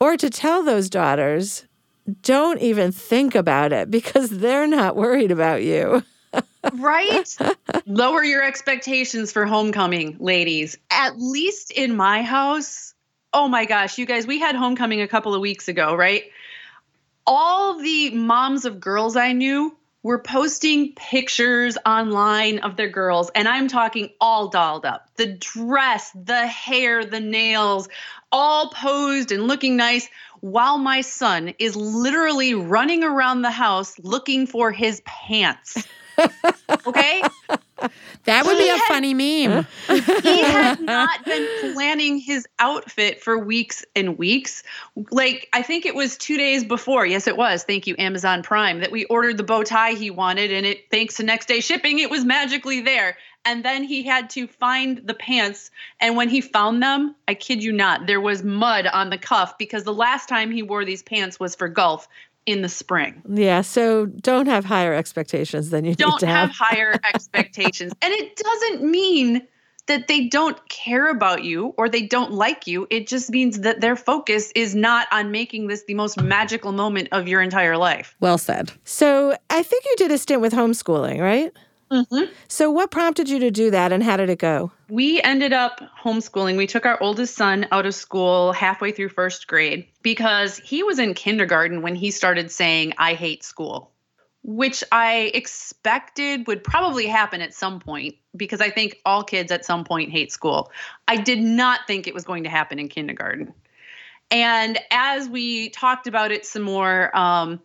or 0.00 0.16
to 0.16 0.28
tell 0.28 0.62
those 0.62 0.90
daughters, 0.90 1.64
don't 2.22 2.60
even 2.60 2.92
think 2.92 3.34
about 3.34 3.72
it 3.72 3.90
because 3.90 4.30
they're 4.30 4.66
not 4.66 4.96
worried 4.96 5.30
about 5.30 5.62
you. 5.62 6.02
right? 6.74 7.36
Lower 7.86 8.24
your 8.24 8.42
expectations 8.42 9.32
for 9.32 9.46
homecoming, 9.46 10.16
ladies. 10.18 10.76
At 10.90 11.18
least 11.18 11.70
in 11.70 11.96
my 11.96 12.22
house, 12.22 12.94
oh 13.32 13.48
my 13.48 13.64
gosh, 13.64 13.98
you 13.98 14.06
guys, 14.06 14.26
we 14.26 14.38
had 14.38 14.54
homecoming 14.54 15.00
a 15.00 15.08
couple 15.08 15.34
of 15.34 15.40
weeks 15.40 15.68
ago, 15.68 15.94
right? 15.94 16.24
All 17.26 17.80
the 17.80 18.10
moms 18.10 18.64
of 18.64 18.80
girls 18.80 19.16
I 19.16 19.32
knew 19.32 19.74
were 20.04 20.18
posting 20.18 20.92
pictures 20.92 21.78
online 21.86 22.58
of 22.58 22.76
their 22.76 22.90
girls, 22.90 23.30
and 23.34 23.48
I'm 23.48 23.66
talking 23.66 24.10
all 24.20 24.48
dolled 24.48 24.84
up 24.84 25.08
the 25.16 25.26
dress, 25.26 26.12
the 26.14 26.46
hair, 26.46 27.04
the 27.04 27.20
nails, 27.20 27.88
all 28.30 28.68
posed 28.68 29.32
and 29.32 29.48
looking 29.48 29.76
nice, 29.76 30.08
while 30.40 30.76
my 30.76 31.00
son 31.00 31.54
is 31.58 31.74
literally 31.74 32.54
running 32.54 33.02
around 33.02 33.42
the 33.42 33.50
house 33.50 33.98
looking 33.98 34.46
for 34.46 34.70
his 34.70 35.00
pants. 35.06 35.88
Okay? 36.86 37.22
That 38.24 38.46
would 38.46 38.56
he 38.56 38.64
be 38.64 38.68
a 38.70 38.76
had, 38.76 38.88
funny 38.88 39.14
meme. 39.14 39.66
he 40.22 40.42
had 40.42 40.80
not 40.80 41.24
been 41.24 41.46
planning 41.72 42.18
his 42.18 42.46
outfit 42.58 43.22
for 43.22 43.38
weeks 43.38 43.84
and 43.94 44.16
weeks. 44.16 44.62
Like, 45.10 45.48
I 45.52 45.62
think 45.62 45.84
it 45.84 45.94
was 45.94 46.16
two 46.16 46.36
days 46.36 46.64
before. 46.64 47.04
Yes, 47.04 47.26
it 47.26 47.36
was. 47.36 47.64
Thank 47.64 47.86
you, 47.86 47.94
Amazon 47.98 48.42
Prime, 48.42 48.80
that 48.80 48.90
we 48.90 49.04
ordered 49.06 49.36
the 49.36 49.42
bow 49.42 49.62
tie 49.62 49.92
he 49.92 50.10
wanted. 50.10 50.52
And 50.52 50.64
it, 50.64 50.90
thanks 50.90 51.16
to 51.16 51.22
next 51.22 51.46
day 51.46 51.60
shipping, 51.60 51.98
it 51.98 52.10
was 52.10 52.24
magically 52.24 52.80
there. 52.80 53.18
And 53.44 53.62
then 53.62 53.84
he 53.84 54.02
had 54.02 54.30
to 54.30 54.46
find 54.46 55.02
the 55.04 55.12
pants. 55.12 55.70
And 56.00 56.16
when 56.16 56.30
he 56.30 56.40
found 56.40 56.82
them, 56.82 57.14
I 57.28 57.34
kid 57.34 57.62
you 57.62 57.72
not, 57.72 58.06
there 58.06 58.20
was 58.20 58.42
mud 58.42 58.86
on 58.86 59.10
the 59.10 59.18
cuff 59.18 59.58
because 59.58 59.84
the 59.84 59.92
last 59.92 60.30
time 60.30 60.50
he 60.50 60.62
wore 60.62 60.86
these 60.86 61.02
pants 61.02 61.38
was 61.38 61.54
for 61.54 61.68
golf 61.68 62.08
in 62.46 62.62
the 62.62 62.68
spring. 62.68 63.22
Yeah, 63.28 63.62
so 63.62 64.06
don't 64.06 64.46
have 64.46 64.64
higher 64.64 64.94
expectations 64.94 65.70
than 65.70 65.84
you 65.84 65.94
don't 65.94 66.20
have. 66.22 66.50
have 66.50 66.56
higher 66.56 66.94
expectations. 67.04 67.92
And 68.02 68.12
it 68.12 68.36
doesn't 68.36 68.82
mean 68.82 69.46
that 69.86 70.08
they 70.08 70.28
don't 70.28 70.66
care 70.68 71.10
about 71.10 71.44
you 71.44 71.74
or 71.76 71.88
they 71.88 72.02
don't 72.02 72.32
like 72.32 72.66
you. 72.66 72.86
It 72.90 73.06
just 73.06 73.30
means 73.30 73.60
that 73.60 73.80
their 73.80 73.96
focus 73.96 74.50
is 74.54 74.74
not 74.74 75.06
on 75.12 75.30
making 75.30 75.66
this 75.66 75.84
the 75.84 75.94
most 75.94 76.20
magical 76.22 76.72
moment 76.72 77.08
of 77.12 77.28
your 77.28 77.42
entire 77.42 77.76
life. 77.76 78.16
Well 78.20 78.38
said. 78.38 78.72
So, 78.84 79.36
I 79.50 79.62
think 79.62 79.84
you 79.84 79.94
did 79.96 80.10
a 80.10 80.18
stint 80.18 80.40
with 80.40 80.52
homeschooling, 80.52 81.20
right? 81.20 81.52
Mm-hmm. 81.94 82.32
So, 82.48 82.72
what 82.72 82.90
prompted 82.90 83.28
you 83.28 83.38
to 83.38 83.52
do 83.52 83.70
that 83.70 83.92
and 83.92 84.02
how 84.02 84.16
did 84.16 84.28
it 84.28 84.40
go? 84.40 84.72
We 84.88 85.22
ended 85.22 85.52
up 85.52 85.80
homeschooling. 86.02 86.56
We 86.56 86.66
took 86.66 86.86
our 86.86 87.00
oldest 87.00 87.36
son 87.36 87.68
out 87.70 87.86
of 87.86 87.94
school 87.94 88.52
halfway 88.52 88.90
through 88.90 89.10
first 89.10 89.46
grade 89.46 89.86
because 90.02 90.58
he 90.58 90.82
was 90.82 90.98
in 90.98 91.14
kindergarten 91.14 91.82
when 91.82 91.94
he 91.94 92.10
started 92.10 92.50
saying, 92.50 92.94
I 92.98 93.14
hate 93.14 93.44
school, 93.44 93.92
which 94.42 94.82
I 94.90 95.30
expected 95.34 96.48
would 96.48 96.64
probably 96.64 97.06
happen 97.06 97.40
at 97.40 97.54
some 97.54 97.78
point 97.78 98.16
because 98.36 98.60
I 98.60 98.70
think 98.70 99.00
all 99.04 99.22
kids 99.22 99.52
at 99.52 99.64
some 99.64 99.84
point 99.84 100.10
hate 100.10 100.32
school. 100.32 100.72
I 101.06 101.16
did 101.16 101.38
not 101.38 101.86
think 101.86 102.08
it 102.08 102.14
was 102.14 102.24
going 102.24 102.42
to 102.42 102.50
happen 102.50 102.80
in 102.80 102.88
kindergarten. 102.88 103.54
And 104.32 104.80
as 104.90 105.28
we 105.28 105.68
talked 105.68 106.08
about 106.08 106.32
it 106.32 106.44
some 106.44 106.62
more, 106.62 107.16
um, 107.16 107.60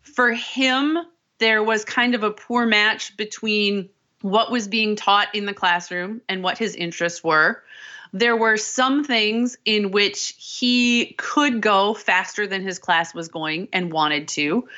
for 0.00 0.32
him, 0.32 0.96
there 1.38 1.62
was 1.62 1.84
kind 1.84 2.14
of 2.14 2.22
a 2.22 2.30
poor 2.30 2.66
match 2.66 3.16
between 3.16 3.88
what 4.22 4.50
was 4.50 4.68
being 4.68 4.96
taught 4.96 5.34
in 5.34 5.46
the 5.46 5.54
classroom 5.54 6.20
and 6.28 6.42
what 6.42 6.58
his 6.58 6.74
interests 6.74 7.22
were. 7.22 7.62
There 8.12 8.36
were 8.36 8.56
some 8.56 9.04
things 9.04 9.58
in 9.64 9.90
which 9.90 10.34
he 10.38 11.14
could 11.18 11.60
go 11.60 11.94
faster 11.94 12.46
than 12.46 12.62
his 12.62 12.78
class 12.78 13.14
was 13.14 13.28
going 13.28 13.68
and 13.72 13.92
wanted 13.92 14.28
to. 14.28 14.68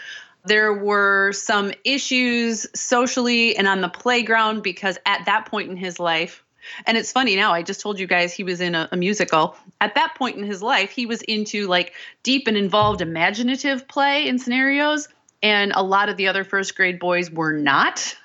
There 0.44 0.72
were 0.72 1.32
some 1.32 1.72
issues 1.84 2.66
socially 2.74 3.56
and 3.56 3.68
on 3.68 3.80
the 3.80 3.88
playground 3.88 4.62
because 4.62 4.98
at 5.06 5.26
that 5.26 5.46
point 5.46 5.70
in 5.70 5.76
his 5.76 5.98
life, 6.00 6.42
and 6.86 6.96
it's 6.96 7.12
funny 7.12 7.36
now, 7.36 7.52
I 7.52 7.62
just 7.62 7.80
told 7.80 7.98
you 7.98 8.06
guys 8.06 8.32
he 8.32 8.44
was 8.44 8.60
in 8.60 8.74
a, 8.74 8.88
a, 8.92 8.96
musical. 8.96 9.56
At 9.80 9.94
that 9.94 10.14
point 10.16 10.36
in 10.36 10.44
his 10.44 10.62
life, 10.62 10.90
he 10.90 11.06
was 11.06 11.22
into 11.22 11.66
like 11.66 11.94
deep 12.22 12.46
and 12.46 12.56
involved 12.56 13.00
imaginative 13.00 13.88
play 13.88 14.28
and 14.28 14.40
scenarios, 14.40 15.08
and 15.42 15.72
a 15.74 15.82
lot 15.82 16.08
of 16.08 16.16
the 16.16 16.28
other 16.28 16.44
first 16.44 16.76
grade 16.76 16.98
boys 16.98 17.30
were 17.30 17.52
not. 17.52 18.16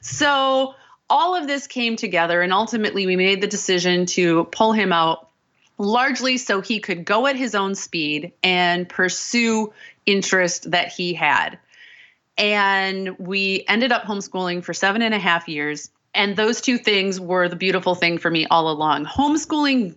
So 0.00 0.74
all 1.08 1.34
of 1.34 1.46
this 1.46 1.66
came 1.66 1.96
together, 1.96 2.40
and 2.40 2.52
ultimately, 2.52 3.06
we 3.06 3.16
made 3.16 3.40
the 3.40 3.46
decision 3.46 4.06
to 4.06 4.44
pull 4.44 4.72
him 4.72 4.92
out 4.92 5.28
largely 5.76 6.36
so 6.36 6.60
he 6.60 6.78
could 6.78 7.04
go 7.04 7.26
at 7.26 7.36
his 7.36 7.54
own 7.54 7.74
speed 7.74 8.32
and 8.42 8.88
pursue 8.88 9.72
interest 10.06 10.70
that 10.70 10.88
he 10.88 11.14
had. 11.14 11.58
And 12.36 13.18
we 13.18 13.64
ended 13.68 13.92
up 13.92 14.02
homeschooling 14.02 14.62
for 14.62 14.72
seven 14.72 15.02
and 15.02 15.14
a 15.14 15.18
half 15.18 15.48
years. 15.48 15.90
And 16.14 16.36
those 16.36 16.60
two 16.60 16.78
things 16.78 17.20
were 17.20 17.48
the 17.48 17.56
beautiful 17.56 17.94
thing 17.94 18.18
for 18.18 18.30
me 18.30 18.46
all 18.46 18.70
along. 18.70 19.06
Homeschooling 19.06 19.94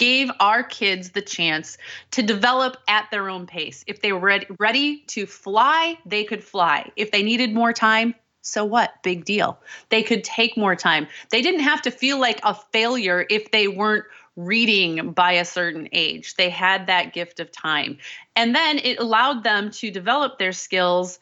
gave 0.00 0.30
our 0.40 0.62
kids 0.62 1.10
the 1.10 1.20
chance 1.20 1.76
to 2.10 2.22
develop 2.22 2.78
at 2.88 3.06
their 3.10 3.28
own 3.28 3.46
pace. 3.46 3.84
If 3.86 4.00
they 4.00 4.12
were 4.14 4.40
ready, 4.58 5.04
to 5.08 5.26
fly, 5.26 5.98
they 6.06 6.24
could 6.24 6.42
fly. 6.42 6.90
If 6.96 7.10
they 7.10 7.22
needed 7.22 7.52
more 7.52 7.74
time, 7.74 8.14
so 8.40 8.64
what? 8.64 8.94
Big 9.02 9.26
deal. 9.26 9.60
They 9.90 10.02
could 10.02 10.24
take 10.24 10.56
more 10.56 10.74
time. 10.74 11.06
They 11.28 11.42
didn't 11.42 11.60
have 11.60 11.82
to 11.82 11.90
feel 11.90 12.18
like 12.18 12.40
a 12.42 12.54
failure 12.54 13.26
if 13.28 13.50
they 13.50 13.68
weren't 13.68 14.06
reading 14.36 15.12
by 15.12 15.32
a 15.32 15.44
certain 15.44 15.86
age. 15.92 16.34
They 16.36 16.48
had 16.48 16.86
that 16.86 17.12
gift 17.12 17.38
of 17.38 17.52
time. 17.52 17.98
And 18.34 18.54
then 18.54 18.78
it 18.78 18.98
allowed 18.98 19.44
them 19.44 19.70
to 19.72 19.90
develop 19.90 20.38
their 20.38 20.52
skills 20.52 21.18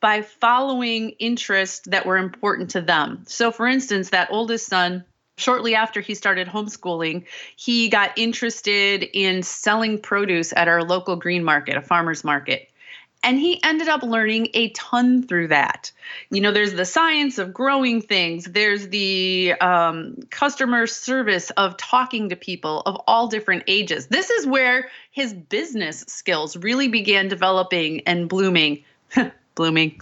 by 0.00 0.22
following 0.22 1.10
interests 1.18 1.86
that 1.88 2.06
were 2.06 2.16
important 2.16 2.70
to 2.70 2.80
them. 2.80 3.24
So, 3.26 3.50
for 3.50 3.66
instance, 3.66 4.08
that 4.10 4.28
oldest 4.30 4.66
son, 4.66 5.04
shortly 5.36 5.74
after 5.74 6.00
he 6.00 6.14
started 6.14 6.48
homeschooling, 6.48 7.24
he 7.56 7.88
got 7.88 8.16
interested 8.16 9.02
in 9.02 9.42
selling 9.42 9.98
produce 9.98 10.52
at 10.54 10.68
our 10.68 10.82
local 10.82 11.16
green 11.16 11.44
market, 11.44 11.76
a 11.76 11.82
farmer's 11.82 12.24
market. 12.24 12.68
And 13.24 13.38
he 13.38 13.62
ended 13.64 13.88
up 13.88 14.02
learning 14.02 14.48
a 14.52 14.68
ton 14.70 15.26
through 15.26 15.48
that. 15.48 15.90
You 16.28 16.42
know, 16.42 16.52
there's 16.52 16.74
the 16.74 16.84
science 16.84 17.38
of 17.38 17.54
growing 17.54 18.02
things, 18.02 18.44
there's 18.44 18.88
the 18.88 19.54
um, 19.62 20.18
customer 20.28 20.86
service 20.86 21.48
of 21.50 21.78
talking 21.78 22.28
to 22.28 22.36
people 22.36 22.82
of 22.84 23.00
all 23.06 23.28
different 23.28 23.64
ages. 23.66 24.08
This 24.08 24.28
is 24.28 24.46
where 24.46 24.90
his 25.10 25.32
business 25.32 26.04
skills 26.06 26.54
really 26.58 26.88
began 26.88 27.28
developing 27.28 28.02
and 28.06 28.28
blooming. 28.28 28.84
blooming. 29.54 30.00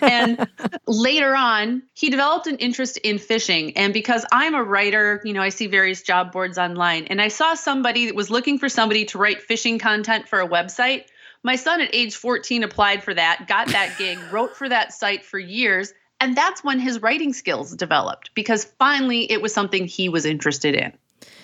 And 0.00 0.48
later 0.86 1.34
on, 1.34 1.82
he 1.94 2.10
developed 2.10 2.46
an 2.46 2.56
interest 2.56 2.96
in 2.98 3.18
fishing. 3.18 3.76
And 3.76 3.92
because 3.92 4.24
I'm 4.32 4.54
a 4.54 4.62
writer, 4.62 5.20
you 5.24 5.32
know, 5.32 5.42
I 5.42 5.48
see 5.50 5.66
various 5.66 6.02
job 6.02 6.32
boards 6.32 6.58
online, 6.58 7.04
and 7.06 7.20
I 7.20 7.28
saw 7.28 7.54
somebody 7.54 8.06
that 8.06 8.14
was 8.14 8.30
looking 8.30 8.58
for 8.58 8.68
somebody 8.68 9.04
to 9.06 9.18
write 9.18 9.42
fishing 9.42 9.78
content 9.78 10.28
for 10.28 10.40
a 10.40 10.48
website. 10.48 11.04
My 11.42 11.56
son 11.56 11.80
at 11.80 11.94
age 11.94 12.16
14 12.16 12.62
applied 12.64 13.02
for 13.02 13.14
that, 13.14 13.46
got 13.46 13.68
that 13.68 13.96
gig, 13.98 14.18
wrote 14.32 14.56
for 14.56 14.68
that 14.68 14.92
site 14.92 15.24
for 15.24 15.38
years. 15.38 15.92
And 16.20 16.36
that's 16.36 16.64
when 16.64 16.80
his 16.80 17.00
writing 17.00 17.32
skills 17.32 17.74
developed 17.74 18.30
because 18.34 18.64
finally 18.64 19.30
it 19.30 19.40
was 19.40 19.54
something 19.54 19.86
he 19.86 20.08
was 20.08 20.24
interested 20.24 20.74
in. 20.74 20.92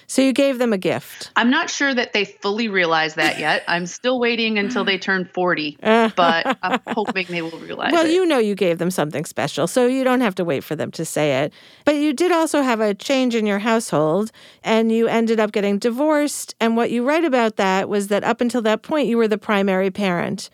So 0.07 0.23
you 0.23 0.33
gave 0.33 0.59
them 0.59 0.73
a 0.73 0.79
gift. 0.79 1.31
I'm 1.37 1.51
not 1.51 1.71
sure 1.71 1.95
that 1.95 2.13
they 2.13 2.25
fully 2.25 2.69
realize 2.69 3.15
that 3.15 3.39
yet. 3.39 3.65
I'm 3.69 3.87
still 3.87 4.21
waiting 4.21 4.59
until 4.59 4.85
they 4.85 4.99
turn 4.99 5.29
40, 5.33 5.79
but 5.83 6.59
I'm 6.63 6.81
hoping 6.89 7.27
they 7.29 7.43
will 7.43 7.59
realize 7.59 7.93
well, 7.93 8.07
it. 8.07 8.13
you 8.13 8.27
know 8.27 8.39
you 8.39 8.55
gave 8.55 8.79
them 8.79 8.91
something 8.91 9.25
special, 9.25 9.67
so 9.67 9.87
you 9.87 10.05
don't 10.05 10.21
have 10.21 10.35
to 10.37 10.45
wait 10.45 10.65
for 10.65 10.77
them 10.77 10.91
to 10.93 11.05
say 11.05 11.45
it. 11.45 11.53
But 11.85 11.97
you 11.97 12.13
did 12.13 12.33
also 12.33 12.63
have 12.63 12.81
a 12.81 12.95
change 12.95 13.35
in 13.35 13.47
your 13.47 13.61
household 13.61 14.31
and 14.63 14.93
you 14.93 15.09
ended 15.09 15.41
up 15.41 15.53
getting 15.53 15.79
divorced. 15.79 16.55
And 16.61 16.77
what 16.77 16.91
you 16.91 17.05
write 17.05 17.25
about 17.25 17.57
that 17.57 17.89
was 17.89 18.09
that 18.09 18.25
up 18.25 18.41
until 18.41 18.63
that 18.63 18.83
point, 18.83 19.09
you 19.09 19.17
were 19.17 19.29
the 19.29 19.39
primary 19.39 19.91
parent. 19.91 20.51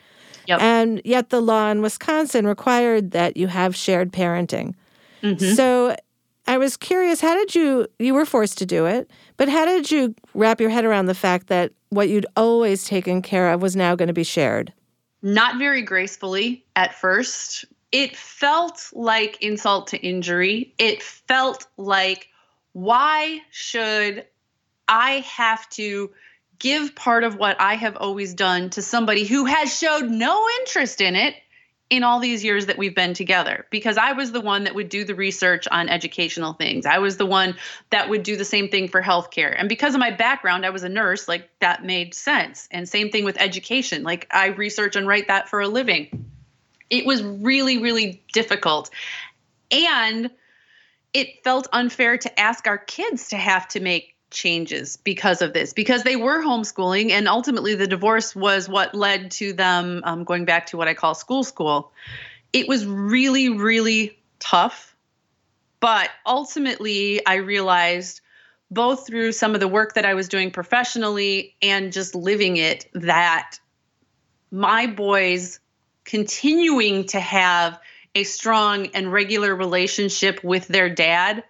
Yep. 0.46 0.60
And 0.60 1.02
yet 1.04 1.30
the 1.30 1.40
law 1.40 1.70
in 1.70 1.82
Wisconsin 1.82 2.46
required 2.46 3.12
that 3.12 3.36
you 3.36 3.46
have 3.48 3.76
shared 3.76 4.12
parenting. 4.12 4.74
Mm-hmm. 5.22 5.54
So 5.54 5.96
I 6.50 6.58
was 6.58 6.76
curious, 6.76 7.20
how 7.20 7.34
did 7.34 7.54
you, 7.54 7.86
you 8.00 8.12
were 8.12 8.26
forced 8.26 8.58
to 8.58 8.66
do 8.66 8.84
it, 8.84 9.08
but 9.36 9.48
how 9.48 9.64
did 9.64 9.88
you 9.88 10.16
wrap 10.34 10.60
your 10.60 10.70
head 10.70 10.84
around 10.84 11.06
the 11.06 11.14
fact 11.14 11.46
that 11.46 11.70
what 11.90 12.08
you'd 12.08 12.26
always 12.36 12.84
taken 12.84 13.22
care 13.22 13.52
of 13.52 13.62
was 13.62 13.76
now 13.76 13.94
going 13.94 14.08
to 14.08 14.12
be 14.12 14.24
shared? 14.24 14.72
Not 15.22 15.58
very 15.58 15.80
gracefully 15.80 16.64
at 16.74 16.92
first. 16.92 17.66
It 17.92 18.16
felt 18.16 18.90
like 18.92 19.40
insult 19.40 19.86
to 19.88 19.98
injury. 19.98 20.74
It 20.76 21.04
felt 21.04 21.68
like, 21.76 22.26
why 22.72 23.42
should 23.52 24.26
I 24.88 25.20
have 25.20 25.70
to 25.70 26.10
give 26.58 26.96
part 26.96 27.22
of 27.22 27.36
what 27.36 27.60
I 27.60 27.74
have 27.74 27.96
always 27.96 28.34
done 28.34 28.70
to 28.70 28.82
somebody 28.82 29.24
who 29.24 29.44
has 29.44 29.78
showed 29.78 30.10
no 30.10 30.44
interest 30.58 31.00
in 31.00 31.14
it 31.14 31.36
in 31.90 32.04
all 32.04 32.20
these 32.20 32.44
years 32.44 32.66
that 32.66 32.78
we've 32.78 32.94
been 32.94 33.14
together 33.14 33.66
because 33.68 33.98
I 33.98 34.12
was 34.12 34.30
the 34.30 34.40
one 34.40 34.64
that 34.64 34.76
would 34.76 34.88
do 34.88 35.04
the 35.04 35.16
research 35.16 35.66
on 35.70 35.88
educational 35.88 36.52
things. 36.52 36.86
I 36.86 36.98
was 36.98 37.16
the 37.16 37.26
one 37.26 37.56
that 37.90 38.08
would 38.08 38.22
do 38.22 38.36
the 38.36 38.44
same 38.44 38.68
thing 38.68 38.88
for 38.88 39.02
healthcare. 39.02 39.54
And 39.58 39.68
because 39.68 39.94
of 39.94 39.98
my 39.98 40.12
background, 40.12 40.64
I 40.64 40.70
was 40.70 40.84
a 40.84 40.88
nurse, 40.88 41.26
like 41.26 41.50
that 41.58 41.84
made 41.84 42.14
sense. 42.14 42.68
And 42.70 42.88
same 42.88 43.10
thing 43.10 43.24
with 43.24 43.36
education. 43.40 44.04
Like 44.04 44.28
I 44.30 44.46
research 44.46 44.94
and 44.94 45.06
write 45.06 45.26
that 45.26 45.48
for 45.48 45.60
a 45.60 45.68
living. 45.68 46.30
It 46.88 47.04
was 47.04 47.24
really, 47.24 47.78
really 47.78 48.22
difficult. 48.32 48.90
And 49.72 50.30
it 51.12 51.42
felt 51.42 51.66
unfair 51.72 52.18
to 52.18 52.40
ask 52.40 52.68
our 52.68 52.78
kids 52.78 53.28
to 53.28 53.36
have 53.36 53.66
to 53.68 53.80
make 53.80 54.14
changes 54.30 54.96
because 54.96 55.42
of 55.42 55.52
this 55.52 55.72
because 55.72 56.02
they 56.04 56.16
were 56.16 56.42
homeschooling 56.42 57.10
and 57.10 57.26
ultimately 57.26 57.74
the 57.74 57.86
divorce 57.86 58.34
was 58.34 58.68
what 58.68 58.94
led 58.94 59.30
to 59.30 59.52
them 59.52 60.02
um, 60.04 60.24
going 60.24 60.44
back 60.44 60.66
to 60.66 60.76
what 60.76 60.88
i 60.88 60.94
call 60.94 61.14
school 61.14 61.42
school. 61.44 61.92
It 62.52 62.68
was 62.68 62.86
really 62.86 63.48
really 63.48 64.18
tough 64.38 64.96
but 65.80 66.10
ultimately 66.26 67.24
i 67.26 67.34
realized 67.36 68.20
both 68.70 69.06
through 69.06 69.32
some 69.32 69.54
of 69.54 69.60
the 69.60 69.68
work 69.68 69.94
that 69.94 70.04
i 70.04 70.14
was 70.14 70.28
doing 70.28 70.50
professionally 70.50 71.54
and 71.60 71.92
just 71.92 72.14
living 72.14 72.56
it 72.56 72.88
that 72.94 73.58
my 74.50 74.86
boys 74.86 75.60
continuing 76.04 77.04
to 77.06 77.20
have 77.20 77.78
a 78.14 78.24
strong 78.24 78.86
and 78.88 79.12
regular 79.12 79.54
relationship 79.54 80.42
with 80.42 80.66
their 80.68 80.88
dad 80.88 81.44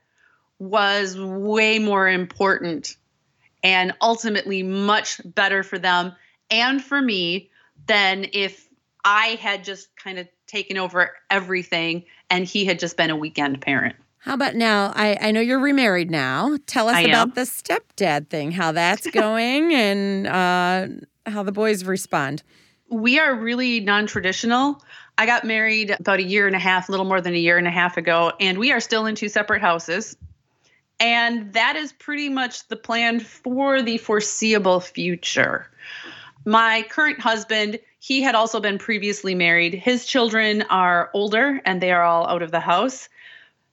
was 0.61 1.19
way 1.19 1.79
more 1.81 2.07
important 2.07 2.97
and 3.65 3.93
ultimately 4.01 4.63
much 4.63 5.21
better 5.25 5.63
for 5.63 5.79
them 5.79 6.15
and 6.51 6.83
for 6.83 7.01
me 7.01 7.51
than 7.87 8.27
if 8.33 8.69
I 9.03 9.39
had 9.41 9.65
just 9.65 9.89
kind 9.97 10.19
of 10.19 10.29
taken 10.47 10.77
over 10.77 11.13
everything 11.31 12.05
and 12.29 12.45
he 12.45 12.67
had 12.67 12.79
just 12.79 12.97
been 12.97 13.11
a 13.11 13.17
weekend 13.17 13.61
parent. 13.63 13.97
How 14.19 14.35
about 14.35 14.55
now? 14.55 14.93
I, 14.95 15.17
I 15.19 15.31
know 15.31 15.41
you're 15.41 15.59
remarried 15.59 16.11
now. 16.11 16.59
Tell 16.67 16.91
us 16.91 16.97
I 16.97 17.03
about 17.03 17.29
am. 17.29 17.35
the 17.35 17.43
stepdad 17.43 18.29
thing, 18.29 18.53
how 18.53 18.73
that's 18.73 19.07
going, 19.11 19.73
and 19.73 20.27
uh, 20.27 20.89
how 21.25 21.43
the 21.43 21.53
boys 21.53 21.85
respond. 21.85 22.43
We 22.91 23.19
are 23.19 23.35
really 23.35 23.81
non 23.81 24.07
traditional. 24.07 24.83
I 25.17 25.25
got 25.25 25.45
married 25.45 25.97
about 25.99 26.19
a 26.19 26.23
year 26.23 26.47
and 26.47 26.55
a 26.55 26.59
half, 26.59 26.91
a 26.91 26.93
little 26.93 27.07
more 27.07 27.23
than 27.23 27.33
a 27.33 27.39
year 27.39 27.57
and 27.57 27.67
a 27.67 27.71
half 27.71 27.97
ago, 27.97 28.33
and 28.39 28.59
we 28.59 28.73
are 28.73 28.81
still 28.81 29.07
in 29.07 29.15
two 29.15 29.31
separate 29.31 29.63
houses. 29.63 30.19
And 31.01 31.55
that 31.55 31.77
is 31.77 31.93
pretty 31.93 32.29
much 32.29 32.69
the 32.69 32.77
plan 32.77 33.21
for 33.21 33.81
the 33.81 33.97
foreseeable 33.97 34.81
future. 34.81 35.67
My 36.45 36.85
current 36.89 37.21
husband, 37.21 37.79
he 37.99 38.23
had 38.23 38.35
also 38.35 38.61
been 38.61 38.79
previously 38.79 39.35
married. 39.35 39.75
His 39.75 40.05
children 40.05 40.63
are 40.71 41.11
older 41.15 41.61
and 41.65 41.81
they 41.81 41.91
are 41.91 42.03
all 42.03 42.27
out 42.27 42.43
of 42.43 42.51
the 42.51 42.61
house. 42.61 43.09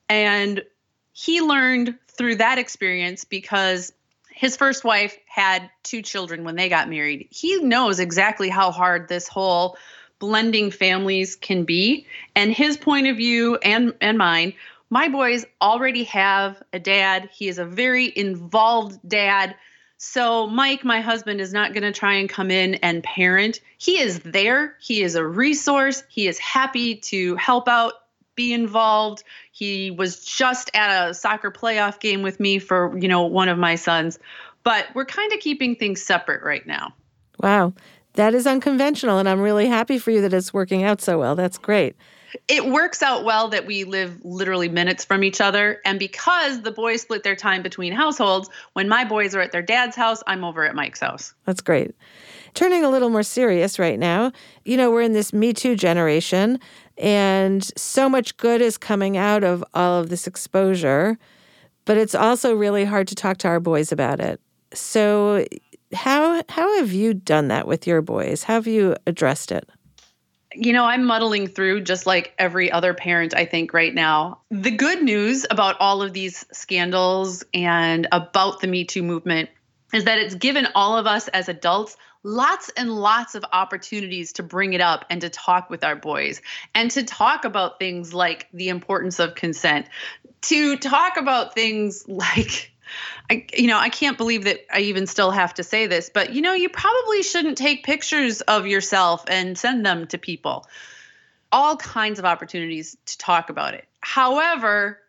And 0.10 0.63
he 1.12 1.42
learned 1.42 1.96
through 2.08 2.36
that 2.36 2.58
experience 2.58 3.26
because 3.26 3.92
his 4.32 4.56
first 4.56 4.84
wife 4.84 5.18
had 5.26 5.70
two 5.84 6.02
children 6.02 6.44
when 6.44 6.56
they 6.56 6.70
got 6.70 6.90
married. 6.90 7.28
He 7.30 7.62
knows 7.62 8.00
exactly 8.00 8.50
how 8.50 8.72
hard 8.72 9.10
this 9.10 9.28
whole 9.28 9.78
blending 10.20 10.72
families 10.72 11.36
can 11.36 11.63
be. 11.63 12.06
And 12.36 12.52
his 12.54 12.78
point 12.78 13.08
of 13.08 13.18
view 13.18 13.56
and, 13.58 13.94
and 14.00 14.18
mine 14.18 14.54
my 14.89 15.10
boys 15.10 15.45
already 15.62 16.04
have 16.06 16.62
a 16.73 16.80
dad. 16.80 17.30
He 17.34 17.47
is 17.47 17.58
a 17.58 17.65
very 17.65 18.12
involved 18.15 19.00
dad. 19.08 19.56
So, 19.97 20.47
Mike, 20.47 20.86
my 20.86 21.02
husband, 21.02 21.41
is 21.41 21.52
not 21.52 21.73
going 21.73 21.84
to 21.84 21.91
try 21.91 22.13
and 22.13 22.30
come 22.30 22.52
in 22.52 22.76
and 22.76 23.04
parent. 23.04 23.60
He 23.80 24.00
is 24.00 24.19
there, 24.19 24.76
he 24.80 25.02
is 25.02 25.15
a 25.15 25.26
resource, 25.26 26.04
he 26.08 26.28
is 26.28 26.38
happy 26.38 26.95
to 26.95 27.36
help 27.36 27.67
out 27.67 27.93
be 28.36 28.54
involved. 28.54 29.23
He 29.52 29.91
was 29.91 30.23
just 30.23 30.69
at 30.73 31.10
a 31.10 31.13
soccer 31.13 31.52
playoff 31.52 32.00
game 32.00 32.21
with 32.21 32.39
me 32.39 32.60
for, 32.60 32.95
you 32.97 33.08
know, 33.08 33.23
one 33.23 33.50
of 33.50 33.58
my 33.58 33.76
sons. 33.76 34.19
But 34.63 34.86
we're 34.93 35.06
kind 35.06 35.34
of 35.34 35.39
keeping 35.39 35.76
things 35.76 36.02
separate 36.02 36.43
right 36.43 36.65
now. 36.65 36.93
Wow. 37.39 37.73
That 38.13 38.34
is 38.34 38.47
unconventional. 38.47 39.17
And 39.17 39.28
I'm 39.28 39.41
really 39.41 39.67
happy 39.67 39.97
for 39.97 40.12
you 40.12 40.21
that 40.21 40.34
it's 40.34 40.54
working 40.54 40.84
out 40.84 41.02
so 41.02 41.19
well. 41.19 41.36
That's 41.36 41.58
great. 41.58 41.95
It 42.48 42.66
works 42.66 43.02
out 43.02 43.24
well 43.24 43.48
that 43.50 43.66
we 43.66 43.84
live 43.84 44.24
literally 44.24 44.70
minutes 44.70 45.06
from 45.06 45.24
each 45.24 45.42
other. 45.42 45.82
And 45.86 46.00
because 46.00 46.62
the 46.62 46.72
boys 46.72 47.02
split 47.02 47.24
their 47.24 47.36
time 47.36 47.63
between 47.63 47.94
households, 47.94 48.50
when 48.74 48.90
my 48.90 49.04
boys 49.04 49.36
are 49.36 49.42
at 49.42 49.52
their 49.52 49.62
dad's 49.62 49.96
house, 49.96 50.22
I'm 50.28 50.44
over 50.44 50.66
at 50.66 50.76
Mike's 50.76 51.00
house. 51.00 51.34
That's 51.46 51.62
great. 51.62 51.96
Turning 52.54 52.84
a 52.84 52.90
little 52.90 53.10
more 53.10 53.24
serious 53.24 53.78
right 53.78 54.00
now, 54.00 54.32
you 54.66 54.78
know, 54.78 54.90
we're 54.90 55.02
in 55.02 55.13
this 55.13 55.32
Me 55.32 55.54
Too 55.54 55.76
generation, 55.76 56.60
and 56.98 57.63
so 57.78 58.10
much 58.10 58.36
good 58.38 58.62
is 58.62 58.78
coming 58.78 59.16
out 59.16 59.44
of 59.44 59.63
all 59.74 60.00
of 60.00 60.10
this 60.10 60.26
exposure, 60.26 61.20
but 61.86 61.98
it's 61.98 62.16
also 62.16 62.56
really 62.56 62.84
hard 62.84 63.08
to 63.10 63.16
talk 63.16 63.38
to 63.38 63.48
our 63.48 63.60
boys 63.60 63.92
about 63.92 64.20
it. 64.20 64.42
So, 64.74 65.46
how 65.94 66.44
how 66.50 66.78
have 66.78 66.92
you 66.92 67.13
done 67.13 67.48
that 67.50 67.68
with 67.68 67.86
your 67.86 68.02
boys? 68.02 68.44
How 68.44 68.56
have 68.56 68.68
you 68.68 68.96
addressed 69.06 69.52
it? 69.52 69.70
You 70.58 70.74
know, 70.74 70.86
I'm 70.86 71.06
muddling 71.06 71.48
through 71.48 71.82
just 71.82 72.06
like 72.06 72.34
every 72.38 72.72
other 72.72 72.93
parent, 72.93 73.36
I 73.36 73.46
think, 73.46 73.74
right 73.74 73.93
now. 73.93 74.39
The 74.50 74.72
good 74.72 75.04
news 75.04 75.46
about 75.50 75.78
all 75.80 76.02
of 76.02 76.13
these 76.13 76.46
scandals 76.52 77.43
and 77.54 78.08
about 78.12 78.62
the 78.62 78.67
Me 78.67 78.84
Too 78.84 79.04
movement 79.04 79.50
is 79.93 80.06
that 80.06 80.17
it's 80.17 80.36
given 80.36 80.67
all 80.76 80.98
of 80.98 81.08
us 81.08 81.28
as 81.30 81.48
adults 81.48 81.96
lots 82.24 82.70
and 82.76 82.93
lots 82.93 83.36
of 83.36 83.46
opportunities 83.54 84.34
to 84.34 84.43
bring 84.43 84.74
it 84.74 84.82
up 84.82 85.06
and 85.10 85.22
to 85.22 85.30
talk 85.30 85.70
with 85.70 85.84
our 85.84 85.96
boys 85.96 86.41
and 86.76 86.91
to 86.91 87.04
talk 87.04 87.46
about 87.46 87.80
things 87.80 88.13
like 88.13 88.48
the 88.54 88.67
importance 88.67 89.20
of 89.20 89.34
consent, 89.36 89.88
to 90.41 90.78
talk 90.78 91.17
about 91.17 91.56
things 91.56 92.06
like 92.08 92.74
I, 93.30 93.45
you 93.54 93.67
know, 93.67 93.78
I 93.78 93.89
can't 93.89 94.17
believe 94.17 94.43
that 94.45 94.65
I 94.73 94.80
even 94.82 95.08
still 95.08 95.32
have 95.32 95.54
to 95.56 95.63
say 95.63 95.88
this, 95.88 96.10
but 96.13 96.34
you 96.34 96.41
know, 96.41 96.54
you 96.54 96.69
probably 96.69 97.23
shouldn't 97.23 97.58
take 97.58 97.84
pictures 97.84 98.41
of 98.41 98.67
yourself 98.67 99.23
and 99.28 99.58
send 99.58 99.86
them 99.86 100.08
to 100.08 100.17
people. 100.17 100.67
All 101.52 101.78
kinds 101.78 102.19
of 102.19 102.26
opportunities 102.26 102.97
to 103.06 103.17
talk 103.17 103.50
about 103.50 103.73
it. 103.73 103.86
However, 104.02 105.00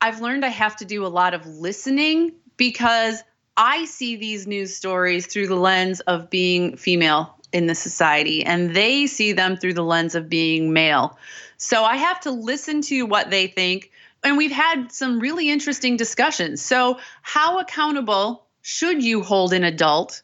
I've 0.00 0.20
learned 0.20 0.44
I 0.44 0.48
have 0.48 0.76
to 0.76 0.84
do 0.84 1.06
a 1.06 1.08
lot 1.08 1.34
of 1.34 1.46
listening 1.46 2.32
because 2.56 3.22
I 3.56 3.84
see 3.84 4.16
these 4.16 4.46
news 4.46 4.76
stories 4.76 5.26
through 5.26 5.46
the 5.46 5.56
lens 5.56 6.00
of 6.00 6.30
being 6.30 6.76
female 6.76 7.36
in 7.52 7.66
the 7.66 7.74
society, 7.74 8.44
and 8.44 8.74
they 8.74 9.06
see 9.06 9.32
them 9.32 9.56
through 9.56 9.74
the 9.74 9.84
lens 9.84 10.16
of 10.16 10.28
being 10.28 10.72
male. 10.72 11.16
So 11.56 11.84
I 11.84 11.96
have 11.96 12.20
to 12.20 12.32
listen 12.32 12.82
to 12.82 13.06
what 13.06 13.30
they 13.30 13.46
think 13.46 13.92
and 14.24 14.38
we've 14.38 14.50
had 14.50 14.90
some 14.90 15.20
really 15.20 15.50
interesting 15.50 15.96
discussions. 15.96 16.62
So, 16.62 16.98
how 17.22 17.58
accountable 17.58 18.46
should 18.62 19.02
you 19.02 19.22
hold 19.22 19.52
an 19.52 19.62
adult 19.62 20.22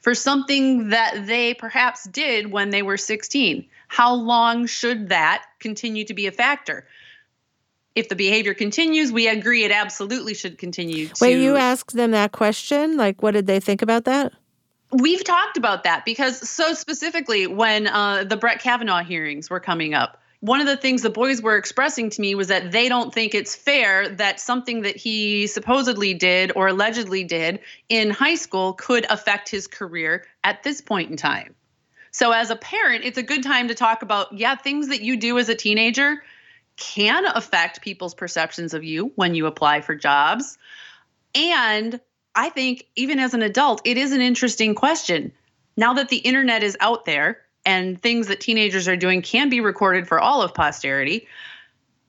for 0.00 0.14
something 0.14 0.88
that 0.88 1.26
they 1.26 1.54
perhaps 1.54 2.04
did 2.04 2.50
when 2.50 2.70
they 2.70 2.82
were 2.82 2.96
16? 2.96 3.66
How 3.88 4.14
long 4.14 4.66
should 4.66 5.08
that 5.08 5.44
continue 5.60 6.04
to 6.04 6.14
be 6.14 6.26
a 6.26 6.32
factor? 6.32 6.86
If 7.94 8.08
the 8.08 8.16
behavior 8.16 8.54
continues, 8.54 9.12
we 9.12 9.28
agree 9.28 9.64
it 9.64 9.72
absolutely 9.72 10.34
should 10.34 10.58
continue. 10.58 11.08
To, 11.08 11.14
Wait, 11.20 11.42
you 11.42 11.56
asked 11.56 11.94
them 11.94 12.12
that 12.12 12.32
question? 12.32 12.96
Like, 12.96 13.22
what 13.22 13.32
did 13.32 13.46
they 13.46 13.60
think 13.60 13.82
about 13.82 14.04
that? 14.04 14.32
We've 14.92 15.22
talked 15.22 15.56
about 15.56 15.84
that 15.84 16.04
because, 16.04 16.48
so 16.48 16.72
specifically, 16.72 17.46
when 17.46 17.86
uh, 17.86 18.24
the 18.24 18.36
Brett 18.36 18.60
Kavanaugh 18.60 19.02
hearings 19.02 19.50
were 19.50 19.60
coming 19.60 19.94
up, 19.94 20.19
one 20.40 20.60
of 20.60 20.66
the 20.66 20.76
things 20.76 21.02
the 21.02 21.10
boys 21.10 21.42
were 21.42 21.56
expressing 21.56 22.08
to 22.10 22.20
me 22.20 22.34
was 22.34 22.48
that 22.48 22.72
they 22.72 22.88
don't 22.88 23.12
think 23.12 23.34
it's 23.34 23.54
fair 23.54 24.08
that 24.08 24.40
something 24.40 24.82
that 24.82 24.96
he 24.96 25.46
supposedly 25.46 26.14
did 26.14 26.52
or 26.56 26.68
allegedly 26.68 27.24
did 27.24 27.60
in 27.90 28.10
high 28.10 28.34
school 28.34 28.72
could 28.72 29.06
affect 29.10 29.50
his 29.50 29.66
career 29.66 30.24
at 30.42 30.62
this 30.62 30.80
point 30.80 31.10
in 31.10 31.16
time. 31.16 31.54
So, 32.10 32.32
as 32.32 32.50
a 32.50 32.56
parent, 32.56 33.04
it's 33.04 33.18
a 33.18 33.22
good 33.22 33.42
time 33.42 33.68
to 33.68 33.74
talk 33.74 34.02
about, 34.02 34.32
yeah, 34.32 34.56
things 34.56 34.88
that 34.88 35.02
you 35.02 35.16
do 35.16 35.38
as 35.38 35.48
a 35.48 35.54
teenager 35.54 36.22
can 36.76 37.26
affect 37.26 37.82
people's 37.82 38.14
perceptions 38.14 38.74
of 38.74 38.82
you 38.82 39.12
when 39.14 39.34
you 39.34 39.46
apply 39.46 39.82
for 39.82 39.94
jobs. 39.94 40.58
And 41.34 42.00
I 42.34 42.48
think, 42.48 42.86
even 42.96 43.20
as 43.20 43.34
an 43.34 43.42
adult, 43.42 43.82
it 43.84 43.98
is 43.98 44.12
an 44.12 44.22
interesting 44.22 44.74
question. 44.74 45.32
Now 45.76 45.94
that 45.94 46.08
the 46.08 46.16
internet 46.16 46.62
is 46.62 46.76
out 46.80 47.04
there, 47.04 47.42
and 47.64 48.00
things 48.00 48.28
that 48.28 48.40
teenagers 48.40 48.88
are 48.88 48.96
doing 48.96 49.22
can 49.22 49.48
be 49.48 49.60
recorded 49.60 50.08
for 50.08 50.18
all 50.18 50.42
of 50.42 50.54
posterity. 50.54 51.28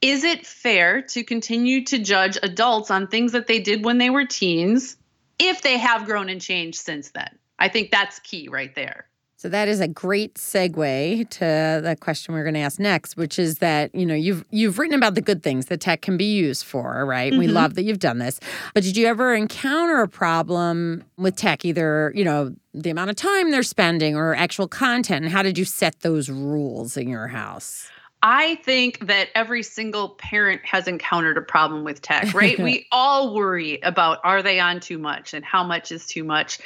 Is 0.01 0.23
it 0.23 0.47
fair 0.47 1.01
to 1.03 1.23
continue 1.23 1.85
to 1.85 1.99
judge 1.99 2.37
adults 2.41 2.89
on 2.89 3.07
things 3.07 3.33
that 3.33 3.47
they 3.47 3.59
did 3.59 3.85
when 3.85 3.97
they 3.97 4.09
were 4.09 4.25
teens 4.25 4.97
if 5.37 5.61
they 5.61 5.77
have 5.77 6.05
grown 6.05 6.29
and 6.29 6.41
changed 6.41 6.79
since 6.79 7.11
then? 7.11 7.29
I 7.59 7.67
think 7.69 7.91
that's 7.91 8.19
key 8.19 8.47
right 8.47 8.73
there. 8.73 9.05
So 9.41 9.49
that 9.49 9.67
is 9.67 9.79
a 9.79 9.87
great 9.87 10.35
segue 10.35 11.27
to 11.27 11.81
the 11.83 11.97
question 11.99 12.35
we're 12.35 12.43
going 12.43 12.53
to 12.53 12.59
ask 12.59 12.79
next, 12.79 13.17
which 13.17 13.39
is 13.39 13.57
that 13.57 13.89
you 13.95 14.05
know 14.05 14.13
you've 14.13 14.45
you've 14.51 14.77
written 14.77 14.95
about 14.95 15.15
the 15.15 15.21
good 15.21 15.41
things 15.41 15.65
that 15.65 15.81
tech 15.81 16.03
can 16.03 16.15
be 16.15 16.31
used 16.31 16.63
for, 16.63 17.07
right? 17.07 17.31
Mm-hmm. 17.31 17.39
We 17.39 17.47
love 17.47 17.73
that 17.73 17.81
you've 17.81 17.97
done 17.97 18.19
this, 18.19 18.39
but 18.75 18.83
did 18.83 18.95
you 18.95 19.07
ever 19.07 19.33
encounter 19.33 20.03
a 20.03 20.07
problem 20.07 21.03
with 21.17 21.37
tech, 21.37 21.65
either 21.65 22.11
you 22.13 22.23
know 22.23 22.53
the 22.75 22.91
amount 22.91 23.09
of 23.09 23.15
time 23.15 23.49
they're 23.49 23.63
spending 23.63 24.15
or 24.15 24.35
actual 24.35 24.67
content, 24.67 25.25
and 25.25 25.33
how 25.33 25.41
did 25.41 25.57
you 25.57 25.65
set 25.65 26.01
those 26.01 26.29
rules 26.29 26.95
in 26.95 27.09
your 27.09 27.25
house? 27.25 27.89
I 28.21 28.59
think 28.63 29.07
that 29.07 29.29
every 29.33 29.63
single 29.63 30.09
parent 30.09 30.61
has 30.65 30.87
encountered 30.87 31.39
a 31.39 31.41
problem 31.41 31.83
with 31.83 32.03
tech, 32.03 32.35
right? 32.35 32.59
we 32.59 32.85
all 32.91 33.33
worry 33.33 33.79
about 33.81 34.19
are 34.23 34.43
they 34.43 34.59
on 34.59 34.81
too 34.81 34.99
much 34.99 35.33
and 35.33 35.43
how 35.43 35.63
much 35.63 35.91
is 35.91 36.05
too 36.05 36.23
much, 36.23 36.59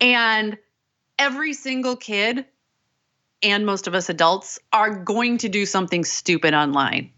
and 0.00 0.56
every 1.20 1.52
single 1.52 1.96
kid 1.96 2.46
and 3.42 3.66
most 3.66 3.86
of 3.86 3.94
us 3.94 4.08
adults 4.08 4.58
are 4.72 4.90
going 4.90 5.38
to 5.38 5.48
do 5.48 5.66
something 5.66 6.02
stupid 6.02 6.54
online. 6.54 7.12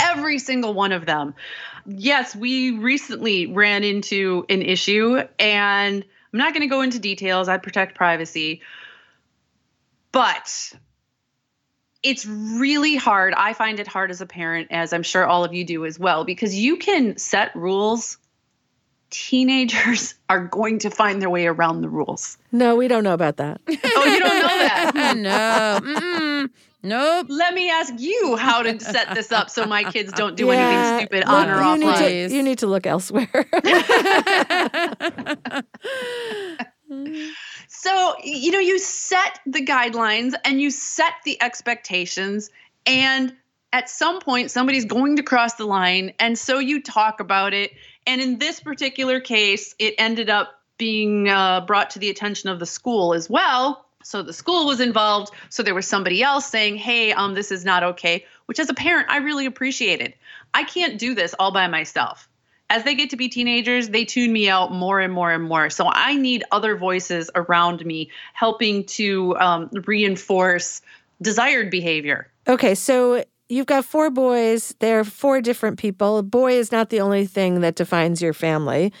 Every 0.00 0.38
single 0.38 0.72
one 0.72 0.92
of 0.92 1.04
them. 1.04 1.34
Yes, 1.86 2.34
we 2.34 2.78
recently 2.78 3.46
ran 3.46 3.84
into 3.84 4.46
an 4.48 4.62
issue, 4.62 5.22
and 5.38 6.04
I'm 6.32 6.38
not 6.38 6.54
going 6.54 6.62
to 6.62 6.68
go 6.68 6.80
into 6.80 6.98
details. 6.98 7.48
I 7.48 7.58
protect 7.58 7.96
privacy. 7.96 8.62
But 10.12 10.72
it's 12.02 12.24
really 12.24 12.96
hard. 12.96 13.34
I 13.36 13.52
find 13.52 13.80
it 13.80 13.86
hard 13.86 14.10
as 14.10 14.20
a 14.20 14.26
parent, 14.26 14.68
as 14.70 14.92
I'm 14.92 15.02
sure 15.02 15.26
all 15.26 15.44
of 15.44 15.52
you 15.52 15.64
do 15.64 15.84
as 15.84 15.98
well, 15.98 16.24
because 16.24 16.54
you 16.54 16.76
can 16.76 17.18
set 17.18 17.54
rules 17.54 18.16
teenagers 19.10 20.14
are 20.28 20.46
going 20.46 20.78
to 20.80 20.90
find 20.90 21.20
their 21.20 21.30
way 21.30 21.46
around 21.46 21.82
the 21.82 21.88
rules. 21.88 22.38
No, 22.52 22.76
we 22.76 22.88
don't 22.88 23.04
know 23.04 23.14
about 23.14 23.36
that. 23.36 23.60
oh, 23.68 24.04
you 24.04 24.20
don't 24.20 24.42
know 24.42 24.58
that? 24.58 25.16
no. 25.16 25.80
Mm-mm. 25.82 26.50
Nope. 26.82 27.26
Let 27.28 27.52
me 27.52 27.70
ask 27.70 27.92
you 27.98 28.36
how 28.36 28.62
to 28.62 28.80
set 28.80 29.14
this 29.14 29.30
up 29.32 29.50
so 29.50 29.66
my 29.66 29.84
kids 29.84 30.12
don't 30.12 30.34
do 30.34 30.46
yeah, 30.46 30.52
anything 30.54 30.98
stupid 31.00 31.28
look, 31.28 31.36
on 31.36 31.50
or 31.50 31.60
off. 31.60 31.78
Need 31.78 31.96
to, 31.96 32.34
you 32.34 32.42
need 32.42 32.58
to 32.60 32.66
look 32.66 32.86
elsewhere. 32.86 33.28
so, 37.68 38.14
you 38.24 38.50
know, 38.50 38.58
you 38.58 38.78
set 38.78 39.40
the 39.44 39.62
guidelines 39.62 40.32
and 40.42 40.58
you 40.58 40.70
set 40.70 41.12
the 41.26 41.42
expectations 41.42 42.50
and 42.86 43.36
at 43.72 43.88
some 43.88 44.20
point 44.20 44.50
somebody's 44.50 44.84
going 44.84 45.16
to 45.16 45.22
cross 45.22 45.54
the 45.54 45.66
line 45.66 46.12
and 46.18 46.38
so 46.38 46.58
you 46.58 46.82
talk 46.82 47.20
about 47.20 47.52
it 47.54 47.72
and 48.06 48.20
in 48.20 48.38
this 48.38 48.60
particular 48.60 49.20
case 49.20 49.74
it 49.78 49.94
ended 49.98 50.30
up 50.30 50.60
being 50.78 51.28
uh, 51.28 51.60
brought 51.62 51.90
to 51.90 51.98
the 51.98 52.10
attention 52.10 52.48
of 52.48 52.58
the 52.58 52.66
school 52.66 53.14
as 53.14 53.28
well 53.28 53.84
so 54.02 54.22
the 54.22 54.32
school 54.32 54.66
was 54.66 54.80
involved 54.80 55.32
so 55.48 55.62
there 55.62 55.74
was 55.74 55.86
somebody 55.86 56.22
else 56.22 56.46
saying 56.46 56.76
hey 56.76 57.12
um, 57.12 57.34
this 57.34 57.50
is 57.50 57.64
not 57.64 57.82
okay 57.82 58.24
which 58.46 58.58
as 58.58 58.68
a 58.68 58.74
parent 58.74 59.08
i 59.10 59.18
really 59.18 59.46
appreciated 59.46 60.14
i 60.54 60.64
can't 60.64 60.98
do 60.98 61.14
this 61.14 61.34
all 61.38 61.52
by 61.52 61.66
myself 61.66 62.28
as 62.70 62.84
they 62.84 62.94
get 62.94 63.10
to 63.10 63.16
be 63.16 63.28
teenagers, 63.28 63.88
they 63.88 64.04
tune 64.04 64.32
me 64.32 64.48
out 64.48 64.72
more 64.72 65.00
and 65.00 65.12
more 65.12 65.32
and 65.32 65.42
more. 65.42 65.68
So 65.70 65.90
I 65.92 66.14
need 66.14 66.44
other 66.52 66.76
voices 66.76 67.28
around 67.34 67.84
me 67.84 68.10
helping 68.32 68.84
to 68.84 69.36
um, 69.38 69.68
reinforce 69.86 70.80
desired 71.20 71.70
behavior. 71.70 72.30
Okay, 72.46 72.74
so 72.76 73.24
you've 73.50 73.66
got 73.66 73.84
four 73.84 74.10
boys. 74.10 74.74
They're 74.78 75.04
four 75.04 75.40
different 75.40 75.78
people. 75.78 76.18
A 76.18 76.22
boy 76.22 76.52
is 76.52 76.72
not 76.72 76.88
the 76.90 77.00
only 77.00 77.26
thing 77.26 77.60
that 77.60 77.74
defines 77.74 78.22
your 78.22 78.32
family, 78.32 78.92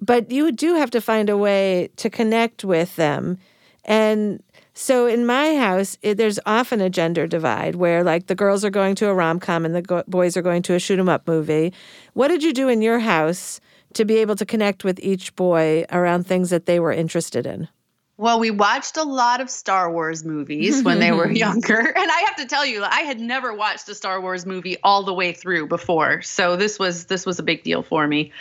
but 0.00 0.30
you 0.30 0.52
do 0.52 0.76
have 0.76 0.90
to 0.92 1.00
find 1.00 1.28
a 1.28 1.36
way 1.36 1.90
to 1.96 2.08
connect 2.08 2.64
with 2.64 2.96
them. 2.96 3.36
And 3.84 4.42
so 4.74 5.06
in 5.06 5.26
my 5.26 5.56
house, 5.56 5.98
it, 6.02 6.16
there's 6.16 6.38
often 6.46 6.80
a 6.80 6.88
gender 6.88 7.26
divide 7.26 7.74
where, 7.74 8.04
like, 8.04 8.28
the 8.28 8.34
girls 8.34 8.64
are 8.64 8.70
going 8.70 8.94
to 8.96 9.08
a 9.08 9.14
rom 9.14 9.40
com 9.40 9.64
and 9.64 9.74
the 9.74 9.82
go- 9.82 10.04
boys 10.06 10.36
are 10.36 10.42
going 10.42 10.62
to 10.62 10.74
a 10.74 10.78
shoot 10.78 11.00
'em 11.00 11.08
up 11.08 11.26
movie. 11.26 11.72
What 12.14 12.28
did 12.28 12.42
you 12.44 12.52
do 12.52 12.68
in 12.68 12.80
your 12.80 13.00
house 13.00 13.60
to 13.94 14.04
be 14.04 14.18
able 14.18 14.36
to 14.36 14.46
connect 14.46 14.84
with 14.84 15.00
each 15.00 15.34
boy 15.34 15.84
around 15.90 16.26
things 16.26 16.50
that 16.50 16.66
they 16.66 16.78
were 16.78 16.92
interested 16.92 17.46
in? 17.46 17.68
Well, 18.18 18.40
we 18.40 18.50
watched 18.50 18.96
a 18.96 19.04
lot 19.04 19.40
of 19.40 19.48
Star 19.48 19.92
Wars 19.92 20.24
movies 20.24 20.82
when 20.82 20.98
they 20.98 21.12
were 21.12 21.30
younger. 21.30 21.78
And 21.96 22.10
I 22.10 22.20
have 22.26 22.34
to 22.36 22.46
tell 22.46 22.66
you, 22.66 22.82
I 22.82 23.02
had 23.02 23.20
never 23.20 23.54
watched 23.54 23.88
a 23.88 23.94
Star 23.94 24.20
Wars 24.20 24.44
movie 24.44 24.76
all 24.82 25.04
the 25.04 25.14
way 25.14 25.32
through 25.32 25.68
before. 25.68 26.22
So 26.22 26.56
this 26.56 26.80
was 26.80 27.06
this 27.06 27.24
was 27.24 27.38
a 27.38 27.44
big 27.44 27.62
deal 27.62 27.82
for 27.82 28.06
me. 28.06 28.32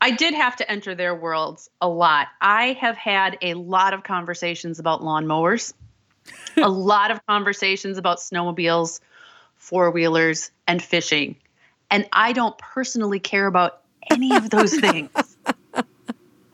I 0.00 0.12
did 0.12 0.34
have 0.34 0.54
to 0.56 0.70
enter 0.70 0.94
their 0.94 1.16
worlds 1.16 1.68
a 1.80 1.88
lot. 1.88 2.28
I 2.40 2.74
have 2.74 2.96
had 2.96 3.36
a 3.42 3.54
lot 3.54 3.92
of 3.92 4.04
conversations 4.04 4.78
about 4.78 5.00
lawnmowers, 5.00 5.74
a 6.56 6.68
lot 6.68 7.10
of 7.10 7.24
conversations 7.26 7.98
about 7.98 8.18
snowmobiles, 8.18 9.00
four-wheelers, 9.56 10.52
and 10.68 10.80
fishing. 10.80 11.36
And 11.90 12.06
I 12.12 12.32
don't 12.32 12.56
personally 12.58 13.18
care 13.18 13.46
about 13.46 13.80
any 14.10 14.36
of 14.36 14.50
those 14.50 14.78
things. 14.78 15.10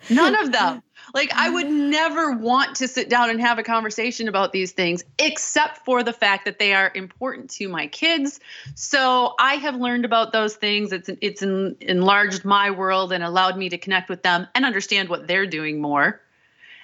None 0.08 0.34
of 0.36 0.52
them. 0.52 0.82
Like, 1.14 1.32
I 1.34 1.50
would 1.50 1.66
mm. 1.66 1.90
never 1.90 2.32
want 2.32 2.76
to 2.76 2.88
sit 2.88 3.08
down 3.08 3.30
and 3.30 3.40
have 3.40 3.58
a 3.58 3.62
conversation 3.62 4.28
about 4.28 4.52
these 4.52 4.72
things, 4.72 5.04
except 5.18 5.84
for 5.84 6.02
the 6.02 6.12
fact 6.12 6.44
that 6.44 6.58
they 6.58 6.72
are 6.72 6.90
important 6.94 7.50
to 7.50 7.68
my 7.68 7.86
kids. 7.86 8.40
So 8.74 9.34
I 9.38 9.54
have 9.54 9.76
learned 9.76 10.04
about 10.04 10.32
those 10.32 10.56
things. 10.56 10.92
It's 10.92 11.10
it's 11.20 11.42
en- 11.42 11.76
enlarged 11.80 12.44
my 12.44 12.70
world 12.70 13.12
and 13.12 13.24
allowed 13.24 13.56
me 13.56 13.68
to 13.70 13.78
connect 13.78 14.08
with 14.08 14.22
them 14.22 14.46
and 14.54 14.64
understand 14.64 15.08
what 15.08 15.26
they're 15.26 15.46
doing 15.46 15.80
more. 15.80 16.20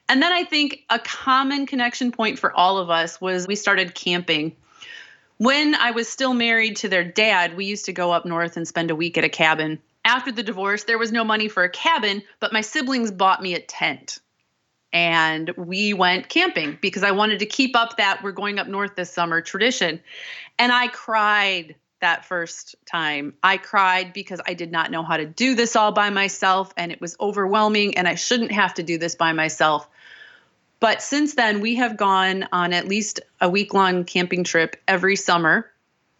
And 0.08 0.22
then 0.22 0.32
I 0.32 0.44
think 0.44 0.84
a 0.88 0.98
common 0.98 1.66
connection 1.66 2.12
point 2.12 2.38
for 2.38 2.52
all 2.52 2.78
of 2.78 2.90
us 2.90 3.20
was 3.20 3.46
we 3.46 3.56
started 3.56 3.94
camping. 3.94 4.54
When 5.38 5.74
I 5.74 5.90
was 5.90 6.08
still 6.08 6.32
married 6.32 6.76
to 6.76 6.88
their 6.88 7.04
dad, 7.04 7.56
we 7.56 7.66
used 7.66 7.86
to 7.86 7.92
go 7.92 8.12
up 8.12 8.24
north 8.24 8.56
and 8.56 8.66
spend 8.66 8.90
a 8.90 8.96
week 8.96 9.18
at 9.18 9.24
a 9.24 9.28
cabin 9.28 9.80
after 10.07 10.31
the 10.31 10.42
divorce, 10.42 10.85
there 10.85 10.99
was 10.99 11.12
no 11.12 11.25
money 11.25 11.49
for 11.49 11.64
a 11.64 11.69
cabin, 11.69 12.23
but 12.40 12.53
my 12.53 12.61
siblings 12.61 13.11
bought 13.11 13.42
me 13.42 13.55
a 13.55 13.61
tent. 13.61 14.21
And 14.92 15.51
we 15.57 15.92
went 15.92 16.29
camping 16.29 16.79
because 16.81 17.03
I 17.03 17.11
wanted 17.11 17.40
to 17.40 17.47
keep 17.47 17.77
up 17.77 17.97
that 17.97 18.23
we're 18.23 18.33
going 18.33 18.59
up 18.59 18.69
north 18.69 18.95
this 18.95 19.12
summer 19.12 19.40
tradition. 19.40 20.01
And 20.59 20.73
I 20.73 20.88
cried 20.88 21.75
that 22.01 22.25
first 22.25 22.77
time. 22.87 23.35
I 23.42 23.57
cried 23.57 24.12
because 24.12 24.40
I 24.47 24.55
did 24.55 24.71
not 24.71 24.90
know 24.90 25.03
how 25.03 25.16
to 25.16 25.27
do 25.27 25.55
this 25.55 25.75
all 25.75 25.92
by 25.92 26.11
myself 26.11 26.73
and 26.77 26.92
it 26.92 27.01
was 27.01 27.16
overwhelming 27.21 27.99
and 27.99 28.07
I 28.07 28.14
shouldn't 28.14 28.53
have 28.53 28.75
to 28.75 28.83
do 28.83 28.99
this 28.99 29.16
by 29.16 29.33
myself. 29.33 29.88
But 30.79 31.03
since 31.03 31.35
then, 31.35 31.61
we 31.61 31.75
have 31.77 31.97
gone 31.97 32.47
on 32.53 32.73
at 32.73 32.87
least 32.87 33.21
a 33.40 33.51
week 33.51 33.75
long 33.75 34.05
camping 34.05 34.45
trip 34.45 34.77
every 34.87 35.16
summer 35.16 35.71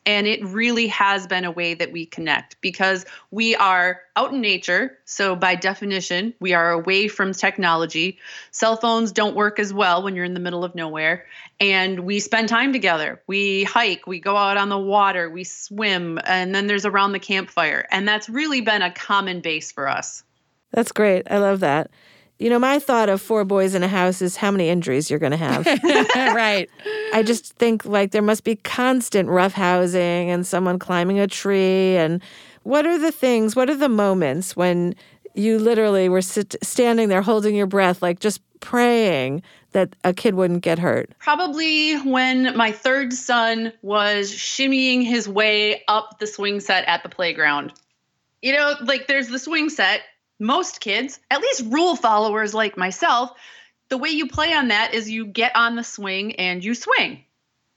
and 0.06 0.28
it 0.28 0.42
really 0.44 0.86
has 0.86 1.26
been 1.26 1.44
a 1.44 1.50
way 1.50 1.74
that 1.74 1.90
we 1.90 2.06
connect 2.06 2.60
because 2.60 3.04
we 3.32 3.56
are 3.56 4.00
out 4.14 4.32
in 4.32 4.40
nature. 4.40 4.96
So, 5.04 5.34
by 5.34 5.56
definition, 5.56 6.32
we 6.38 6.54
are 6.54 6.70
away 6.70 7.08
from 7.08 7.32
technology. 7.32 8.18
Cell 8.52 8.76
phones 8.76 9.10
don't 9.10 9.34
work 9.34 9.58
as 9.58 9.74
well 9.74 10.02
when 10.02 10.14
you're 10.14 10.24
in 10.24 10.34
the 10.34 10.40
middle 10.40 10.64
of 10.64 10.74
nowhere. 10.76 11.26
And 11.58 12.00
we 12.00 12.20
spend 12.20 12.48
time 12.48 12.72
together. 12.72 13.20
We 13.26 13.64
hike, 13.64 14.06
we 14.06 14.20
go 14.20 14.36
out 14.36 14.56
on 14.56 14.68
the 14.68 14.78
water, 14.78 15.28
we 15.28 15.42
swim, 15.42 16.20
and 16.24 16.54
then 16.54 16.68
there's 16.68 16.86
around 16.86 17.12
the 17.12 17.18
campfire. 17.18 17.86
And 17.90 18.06
that's 18.06 18.28
really 18.28 18.60
been 18.60 18.82
a 18.82 18.92
common 18.92 19.40
base 19.40 19.72
for 19.72 19.88
us. 19.88 20.22
That's 20.70 20.92
great. 20.92 21.26
I 21.30 21.38
love 21.38 21.60
that. 21.60 21.90
You 22.38 22.51
know, 22.51 22.59
my 22.59 22.79
thought 22.79 23.09
of 23.09 23.22
four 23.22 23.44
boys 23.44 23.75
in 23.75 23.83
a 23.83 23.88
house 23.88 24.20
is 24.20 24.37
how 24.37 24.51
many 24.51 24.68
injuries 24.68 25.09
you're 25.09 25.18
going 25.18 25.33
to 25.33 25.38
have. 25.38 25.66
right. 26.35 26.68
I 27.14 27.22
just 27.22 27.55
think 27.55 27.87
like 27.87 28.11
there 28.11 28.22
must 28.22 28.44
be 28.44 28.57
constant 28.57 29.29
roughhousing 29.29 30.27
and 30.27 30.46
someone 30.46 30.79
climbing 30.79 31.18
a 31.18 31.27
tree. 31.27 31.96
And 31.96 32.22
what 32.62 32.87
are 32.87 32.99
the 32.99 33.12
things, 33.12 33.57
what 33.57 33.70
are 33.70 33.77
the 33.77 33.88
moments 33.88 34.55
when 34.55 34.94
you 35.35 35.59
literally 35.59 36.09
were 36.11 36.20
sit- 36.20 36.57
standing 36.62 37.09
there 37.09 37.22
holding 37.22 37.55
your 37.55 37.66
breath, 37.66 38.03
like 38.03 38.20
just 38.20 38.42
praying 38.61 39.42
that 39.72 39.96
a 40.05 40.12
kid 40.12 40.35
wouldn't 40.35 40.62
get 40.62 40.79
hurt? 40.79 41.12
Probably 41.18 41.94
when 42.01 42.55
my 42.55 42.70
third 42.70 43.14
son 43.14 43.72
was 43.81 44.31
shimmying 44.31 45.03
his 45.07 45.27
way 45.27 45.83
up 45.88 46.18
the 46.18 46.27
swing 46.27 46.61
set 46.61 46.87
at 46.87 47.03
the 47.03 47.09
playground. 47.09 47.72
You 48.42 48.53
know, 48.53 48.75
like 48.83 49.07
there's 49.07 49.29
the 49.29 49.38
swing 49.38 49.70
set 49.70 50.03
most 50.38 50.81
kids, 50.81 51.18
at 51.31 51.40
least 51.40 51.64
rule 51.66 51.96
followers 51.96 52.55
like 52.55 52.77
myself, 52.77 53.33
the 53.88 53.99
way 53.99 54.11
you 54.11 54.27
play 54.27 54.53
on 54.53 54.68
that 54.68 54.94
is 54.94 55.11
you 55.11 55.27
get 55.27 55.55
on 55.55 55.77
the 55.77 55.85
swing 55.85 56.37
and 56.37 56.64
you 56.64 56.75
swing. 56.75 57.22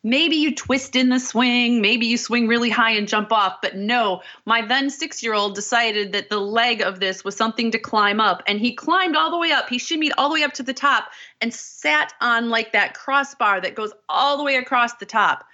Maybe 0.01 0.37
you 0.37 0.55
twist 0.55 0.95
in 0.95 1.09
the 1.09 1.19
swing, 1.19 1.81
maybe 1.81 2.05
you 2.05 2.17
swing 2.17 2.47
really 2.47 2.69
high 2.69 2.91
and 2.91 3.05
jump 3.05 3.33
off, 3.33 3.57
but 3.61 3.75
no, 3.75 4.21
my 4.45 4.61
then 4.61 4.89
six 4.89 5.21
year 5.21 5.33
old 5.33 5.55
decided 5.55 6.13
that 6.13 6.29
the 6.29 6.39
leg 6.39 6.81
of 6.81 7.01
this 7.01 7.25
was 7.25 7.35
something 7.35 7.71
to 7.71 7.79
climb 7.79 8.21
up. 8.21 8.41
And 8.47 8.61
he 8.61 8.73
climbed 8.73 9.17
all 9.17 9.29
the 9.29 9.37
way 9.37 9.51
up. 9.51 9.67
He 9.67 9.77
shimmied 9.77 10.11
all 10.17 10.29
the 10.29 10.35
way 10.35 10.43
up 10.43 10.53
to 10.53 10.63
the 10.63 10.73
top 10.73 11.09
and 11.41 11.53
sat 11.53 12.13
on 12.21 12.49
like 12.49 12.71
that 12.71 12.93
crossbar 12.93 13.59
that 13.59 13.75
goes 13.75 13.91
all 14.07 14.37
the 14.37 14.43
way 14.43 14.55
across 14.55 14.93
the 14.95 15.05
top. 15.05 15.45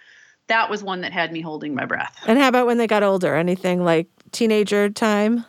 That 0.47 0.69
was 0.69 0.83
one 0.83 1.01
that 1.01 1.11
had 1.11 1.31
me 1.31 1.41
holding 1.41 1.73
my 1.73 1.85
breath. 1.85 2.15
And 2.27 2.37
how 2.37 2.47
about 2.47 2.67
when 2.67 2.77
they 2.77 2.85
got 2.85 3.01
older? 3.01 3.33
Anything 3.35 3.83
like 3.83 4.07
teenager 4.31 4.91
time? 4.91 5.43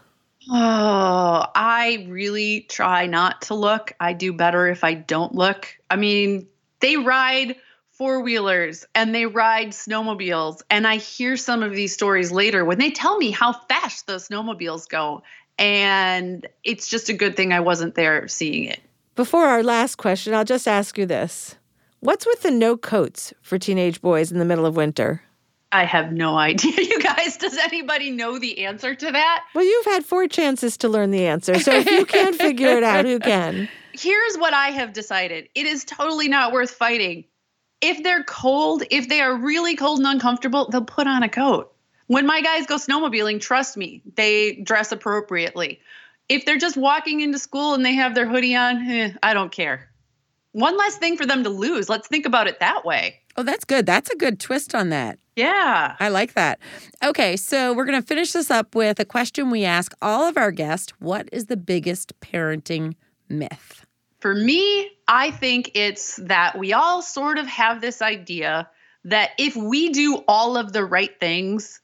Oh, 0.49 1.47
I 1.55 2.07
really 2.09 2.67
try 2.69 3.07
not 3.07 3.43
to 3.43 3.55
look. 3.55 3.93
I 3.99 4.13
do 4.13 4.33
better 4.33 4.69
if 4.69 4.85
I 4.85 4.95
don't 4.95 5.35
look. 5.35 5.69
I 5.91 5.97
mean, 5.97 6.47
they 6.81 6.97
ride 6.97 7.57
four 7.91 8.21
wheelers 8.21 8.85
and 8.95 9.15
they 9.15 9.27
ride 9.27 9.69
snowmobiles. 9.69 10.63
And 10.71 10.87
I 10.87 10.97
hear 10.97 11.37
some 11.37 11.63
of 11.63 11.75
these 11.75 11.93
stories 11.93 12.31
later 12.31 12.65
when 12.65 12.79
they 12.79 12.91
tell 12.91 13.17
me 13.17 13.31
how 13.31 13.53
fast 13.53 14.07
those 14.07 14.29
snowmobiles 14.29 14.89
go. 14.89 15.23
And 15.59 16.47
it's 16.63 16.89
just 16.89 17.09
a 17.09 17.15
good 17.15 17.37
thing 17.37 17.53
I 17.53 17.61
wasn't 17.61 17.95
there 17.95 18.29
seeing 18.29 18.65
it. 18.65 18.81
Before 19.15 19.47
our 19.47 19.63
last 19.63 19.97
question, 19.97 20.35
I'll 20.35 20.45
just 20.45 20.69
ask 20.69 20.99
you 20.99 21.07
this 21.07 21.57
What's 22.01 22.27
with 22.27 22.43
the 22.43 22.51
no 22.51 22.77
coats 22.77 23.33
for 23.41 23.59
teenage 23.59 24.03
boys 24.03 24.31
in 24.31 24.39
the 24.39 24.45
middle 24.45 24.67
of 24.67 24.77
winter? 24.77 25.23
I 25.73 25.85
have 25.85 26.13
no 26.13 26.37
idea, 26.37 26.73
you 26.77 27.01
guys. 27.01 27.37
Does 27.37 27.57
anybody 27.59 28.11
know 28.11 28.39
the 28.39 28.65
answer 28.65 28.95
to 28.95 29.13
that? 29.13 29.45
Well, 29.55 29.65
you've 29.65 29.87
had 29.87 30.05
four 30.05 30.27
chances 30.29 30.77
to 30.79 30.89
learn 30.89 31.11
the 31.11 31.27
answer. 31.27 31.59
So 31.59 31.73
if 31.73 31.91
you 31.91 32.07
can't 32.07 32.37
figure 32.37 32.77
it 32.77 32.83
out, 32.83 33.05
who 33.05 33.19
can? 33.19 33.69
Here's 33.93 34.37
what 34.37 34.53
I 34.53 34.69
have 34.69 34.93
decided 34.93 35.49
it 35.55 35.67
is 35.67 35.85
totally 35.85 36.29
not 36.29 36.53
worth 36.53 36.71
fighting. 36.71 37.25
If 37.81 38.03
they're 38.03 38.25
cold, 38.25 38.85
if 38.91 39.09
they 39.09 39.21
are 39.21 39.35
really 39.37 39.77
cold 39.77 39.99
and 39.99 40.07
uncomfortable, 40.07 40.69
they'll 40.71 40.85
put 40.85 41.07
on 41.07 41.23
a 41.23 41.29
coat. 41.29 41.73
When 42.07 42.27
my 42.27 42.41
guys 42.41 42.67
go 42.67 42.77
snowmobiling, 42.77 43.41
trust 43.41 43.77
me, 43.77 44.03
they 44.15 44.57
dress 44.57 44.93
appropriately. 44.93 45.81
If 46.29 46.45
they're 46.45 46.59
just 46.59 46.77
walking 46.77 47.21
into 47.21 47.39
school 47.39 47.75
and 47.75 47.85
they 47.85 47.95
have 47.95 48.15
their 48.15 48.27
hoodie 48.27 48.55
on, 48.57 48.89
eh, 48.89 49.13
I 49.23 49.35
don't 49.35 49.53
care. 49.53 49.89
One 50.53 50.77
less 50.77 50.97
thing 50.97 51.17
for 51.17 51.27
them 51.27 51.45
to 51.45 51.51
lose. 51.51 51.89
Let's 51.89 52.09
think 52.09 52.25
about 52.25 52.47
it 52.47 52.61
that 52.61 52.85
way. 52.85 53.21
Oh, 53.37 53.43
that's 53.43 53.65
good. 53.65 53.87
That's 53.87 54.11
a 54.11 54.17
good 54.17 54.41
twist 54.41 54.75
on 54.75 54.89
that. 54.91 55.19
Yeah. 55.37 55.97
I 56.01 56.09
like 56.09 56.33
that. 56.33 56.59
Okay, 57.05 57.37
so 57.37 57.75
we're 57.75 57.85
going 57.85 58.01
to 58.01 58.07
finish 58.07 58.33
this 58.33 58.51
up 58.51 58.75
with 58.75 58.99
a 58.99 59.05
question 59.05 59.51
we 59.51 59.65
ask 59.65 59.95
all 60.01 60.27
of 60.27 60.37
our 60.39 60.51
guests 60.51 60.93
What 60.99 61.29
is 61.31 61.47
the 61.47 61.59
biggest 61.59 62.19
parenting 62.21 62.95
myth? 63.29 63.85
For 64.21 64.35
me, 64.35 64.91
I 65.07 65.31
think 65.31 65.73
it's 65.75 66.17
that 66.17 66.59
we 66.59 66.73
all 66.73 67.03
sort 67.03 67.39
of 67.39 67.47
have 67.47 67.83
this 67.83 68.01
idea 68.01 68.69
that 69.05 69.31
if 69.39 69.55
we 69.55 69.91
do 69.91 70.25
all 70.27 70.57
of 70.57 70.73
the 70.73 70.85
right 70.85 71.21
things, 71.21 71.81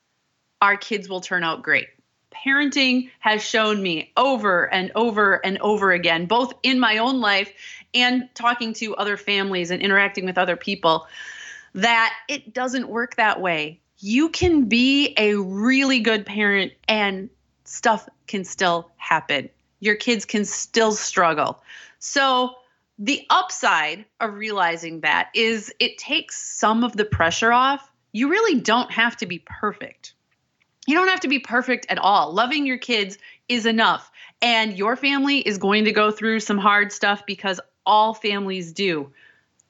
our 0.61 0.77
kids 0.77 1.09
will 1.09 1.21
turn 1.21 1.45
out 1.45 1.63
great. 1.63 1.89
Parenting 2.35 3.11
has 3.21 3.45
shown 3.45 3.83
me 3.83 4.13
over 4.17 4.73
and 4.73 4.91
over 4.95 5.45
and 5.45 5.59
over 5.59 5.93
again, 5.93 6.25
both 6.25 6.55
in 6.63 6.81
my 6.81 6.99
own 6.99 7.21
life 7.21 7.53
and 7.95 8.29
talking 8.35 8.73
to 8.73 8.97
other 8.97 9.17
families 9.17 9.71
and 9.71 9.83
interacting 9.83 10.25
with 10.25 10.39
other 10.39 10.57
people, 10.57 11.07
that 11.75 12.13
it 12.29 12.53
doesn't 12.53 12.89
work 12.89 13.17
that 13.17 13.41
way. 13.41 13.81
You 13.99 14.29
can 14.29 14.65
be 14.65 15.15
a 15.17 15.37
really 15.37 16.01
good 16.01 16.27
parent 16.27 16.73
and 16.89 17.31
stuff 17.65 18.09
can 18.27 18.45
still 18.45 18.91
happen. 18.97 19.49
Your 19.81 19.95
kids 19.95 20.25
can 20.25 20.45
still 20.45 20.93
struggle. 20.93 21.63
So, 21.99 22.57
the 22.99 23.27
upside 23.31 24.05
of 24.21 24.35
realizing 24.35 25.01
that 25.01 25.31
is 25.35 25.75
it 25.81 25.99
takes 25.99 26.41
some 26.41 26.85
of 26.85 26.97
the 26.97 27.05
pressure 27.05 27.53
off. 27.53 27.91
You 28.13 28.29
really 28.29 28.61
don't 28.61 28.91
have 28.93 29.17
to 29.17 29.27
be 29.27 29.43
perfect. 29.45 30.15
You 30.87 30.95
don't 30.95 31.09
have 31.09 31.21
to 31.21 31.29
be 31.29 31.39
perfect 31.39 31.87
at 31.89 31.99
all. 31.99 32.33
Loving 32.33 32.67
your 32.67 32.79
kids 32.79 33.19
is 33.49 33.67
enough. 33.67 34.11
And 34.41 34.77
your 34.77 34.97
family 34.97 35.39
is 35.39 35.59
going 35.59 35.85
to 35.85 35.93
go 35.93 36.11
through 36.11 36.41
some 36.41 36.59
hard 36.59 36.93
stuff 36.93 37.25
because 37.27 37.61
all 37.87 38.15
families 38.15 38.73
do. 38.73 39.11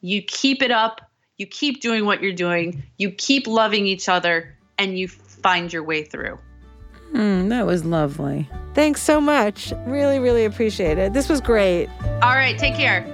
You 0.00 0.22
keep 0.22 0.62
it 0.62 0.70
up, 0.70 1.00
you 1.38 1.46
keep 1.46 1.80
doing 1.80 2.04
what 2.04 2.22
you're 2.22 2.32
doing, 2.32 2.82
you 2.98 3.10
keep 3.10 3.46
loving 3.46 3.86
each 3.86 4.08
other, 4.08 4.56
and 4.78 4.98
you 4.98 5.08
find 5.08 5.72
your 5.72 5.82
way 5.82 6.04
through. 6.04 6.38
Mm, 7.12 7.48
that 7.50 7.66
was 7.66 7.84
lovely. 7.84 8.48
Thanks 8.74 9.02
so 9.02 9.20
much. 9.20 9.72
Really, 9.86 10.18
really 10.18 10.44
appreciate 10.44 10.98
it. 10.98 11.12
This 11.12 11.28
was 11.28 11.40
great. 11.40 11.88
All 12.22 12.34
right, 12.34 12.58
take 12.58 12.74
care. 12.74 13.04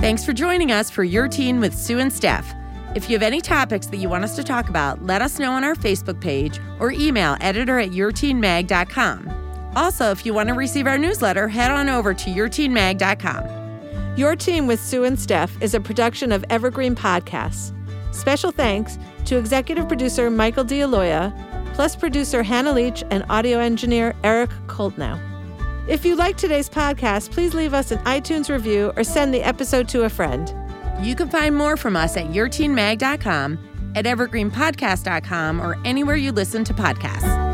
Thanks 0.00 0.24
for 0.24 0.34
joining 0.34 0.70
us 0.70 0.90
for 0.90 1.02
Your 1.02 1.28
Teen 1.28 1.60
with 1.60 1.74
Sue 1.74 1.98
and 1.98 2.12
Steph. 2.12 2.54
If 2.94 3.08
you 3.08 3.16
have 3.16 3.22
any 3.22 3.40
topics 3.40 3.86
that 3.86 3.96
you 3.96 4.08
want 4.08 4.24
us 4.24 4.36
to 4.36 4.44
talk 4.44 4.68
about, 4.68 5.02
let 5.02 5.22
us 5.22 5.38
know 5.38 5.52
on 5.52 5.64
our 5.64 5.74
Facebook 5.74 6.20
page 6.20 6.60
or 6.78 6.92
email 6.92 7.36
editor 7.40 7.78
at 7.78 7.90
yourteenmag.com. 7.90 9.43
Also, 9.76 10.10
if 10.10 10.24
you 10.24 10.32
want 10.32 10.48
to 10.48 10.54
receive 10.54 10.86
our 10.86 10.98
newsletter, 10.98 11.48
head 11.48 11.70
on 11.70 11.88
over 11.88 12.14
to 12.14 12.30
yourteenmag.com. 12.30 14.16
Your 14.16 14.36
Teen 14.36 14.66
with 14.66 14.80
Sue 14.80 15.04
and 15.04 15.18
Steph 15.18 15.60
is 15.60 15.74
a 15.74 15.80
production 15.80 16.30
of 16.30 16.44
Evergreen 16.48 16.94
Podcasts. 16.94 17.72
Special 18.14 18.52
thanks 18.52 18.96
to 19.24 19.36
executive 19.38 19.88
producer 19.88 20.30
Michael 20.30 20.62
D'Aloia, 20.64 21.34
plus 21.74 21.96
producer 21.96 22.44
Hannah 22.44 22.72
Leach 22.72 23.02
and 23.10 23.24
audio 23.28 23.58
engineer 23.58 24.14
Eric 24.22 24.50
Koltnow. 24.68 25.18
If 25.88 26.04
you 26.04 26.14
like 26.14 26.36
today's 26.36 26.68
podcast, 26.70 27.32
please 27.32 27.54
leave 27.54 27.74
us 27.74 27.90
an 27.90 27.98
iTunes 28.04 28.48
review 28.48 28.92
or 28.96 29.04
send 29.04 29.34
the 29.34 29.42
episode 29.42 29.88
to 29.88 30.04
a 30.04 30.08
friend. 30.08 30.54
You 31.02 31.16
can 31.16 31.28
find 31.28 31.56
more 31.56 31.76
from 31.76 31.96
us 31.96 32.16
at 32.16 32.26
yourteenmag.com, 32.26 33.58
at 33.96 34.04
evergreenpodcast.com, 34.04 35.60
or 35.60 35.76
anywhere 35.84 36.16
you 36.16 36.32
listen 36.32 36.64
to 36.64 36.72
podcasts. 36.72 37.53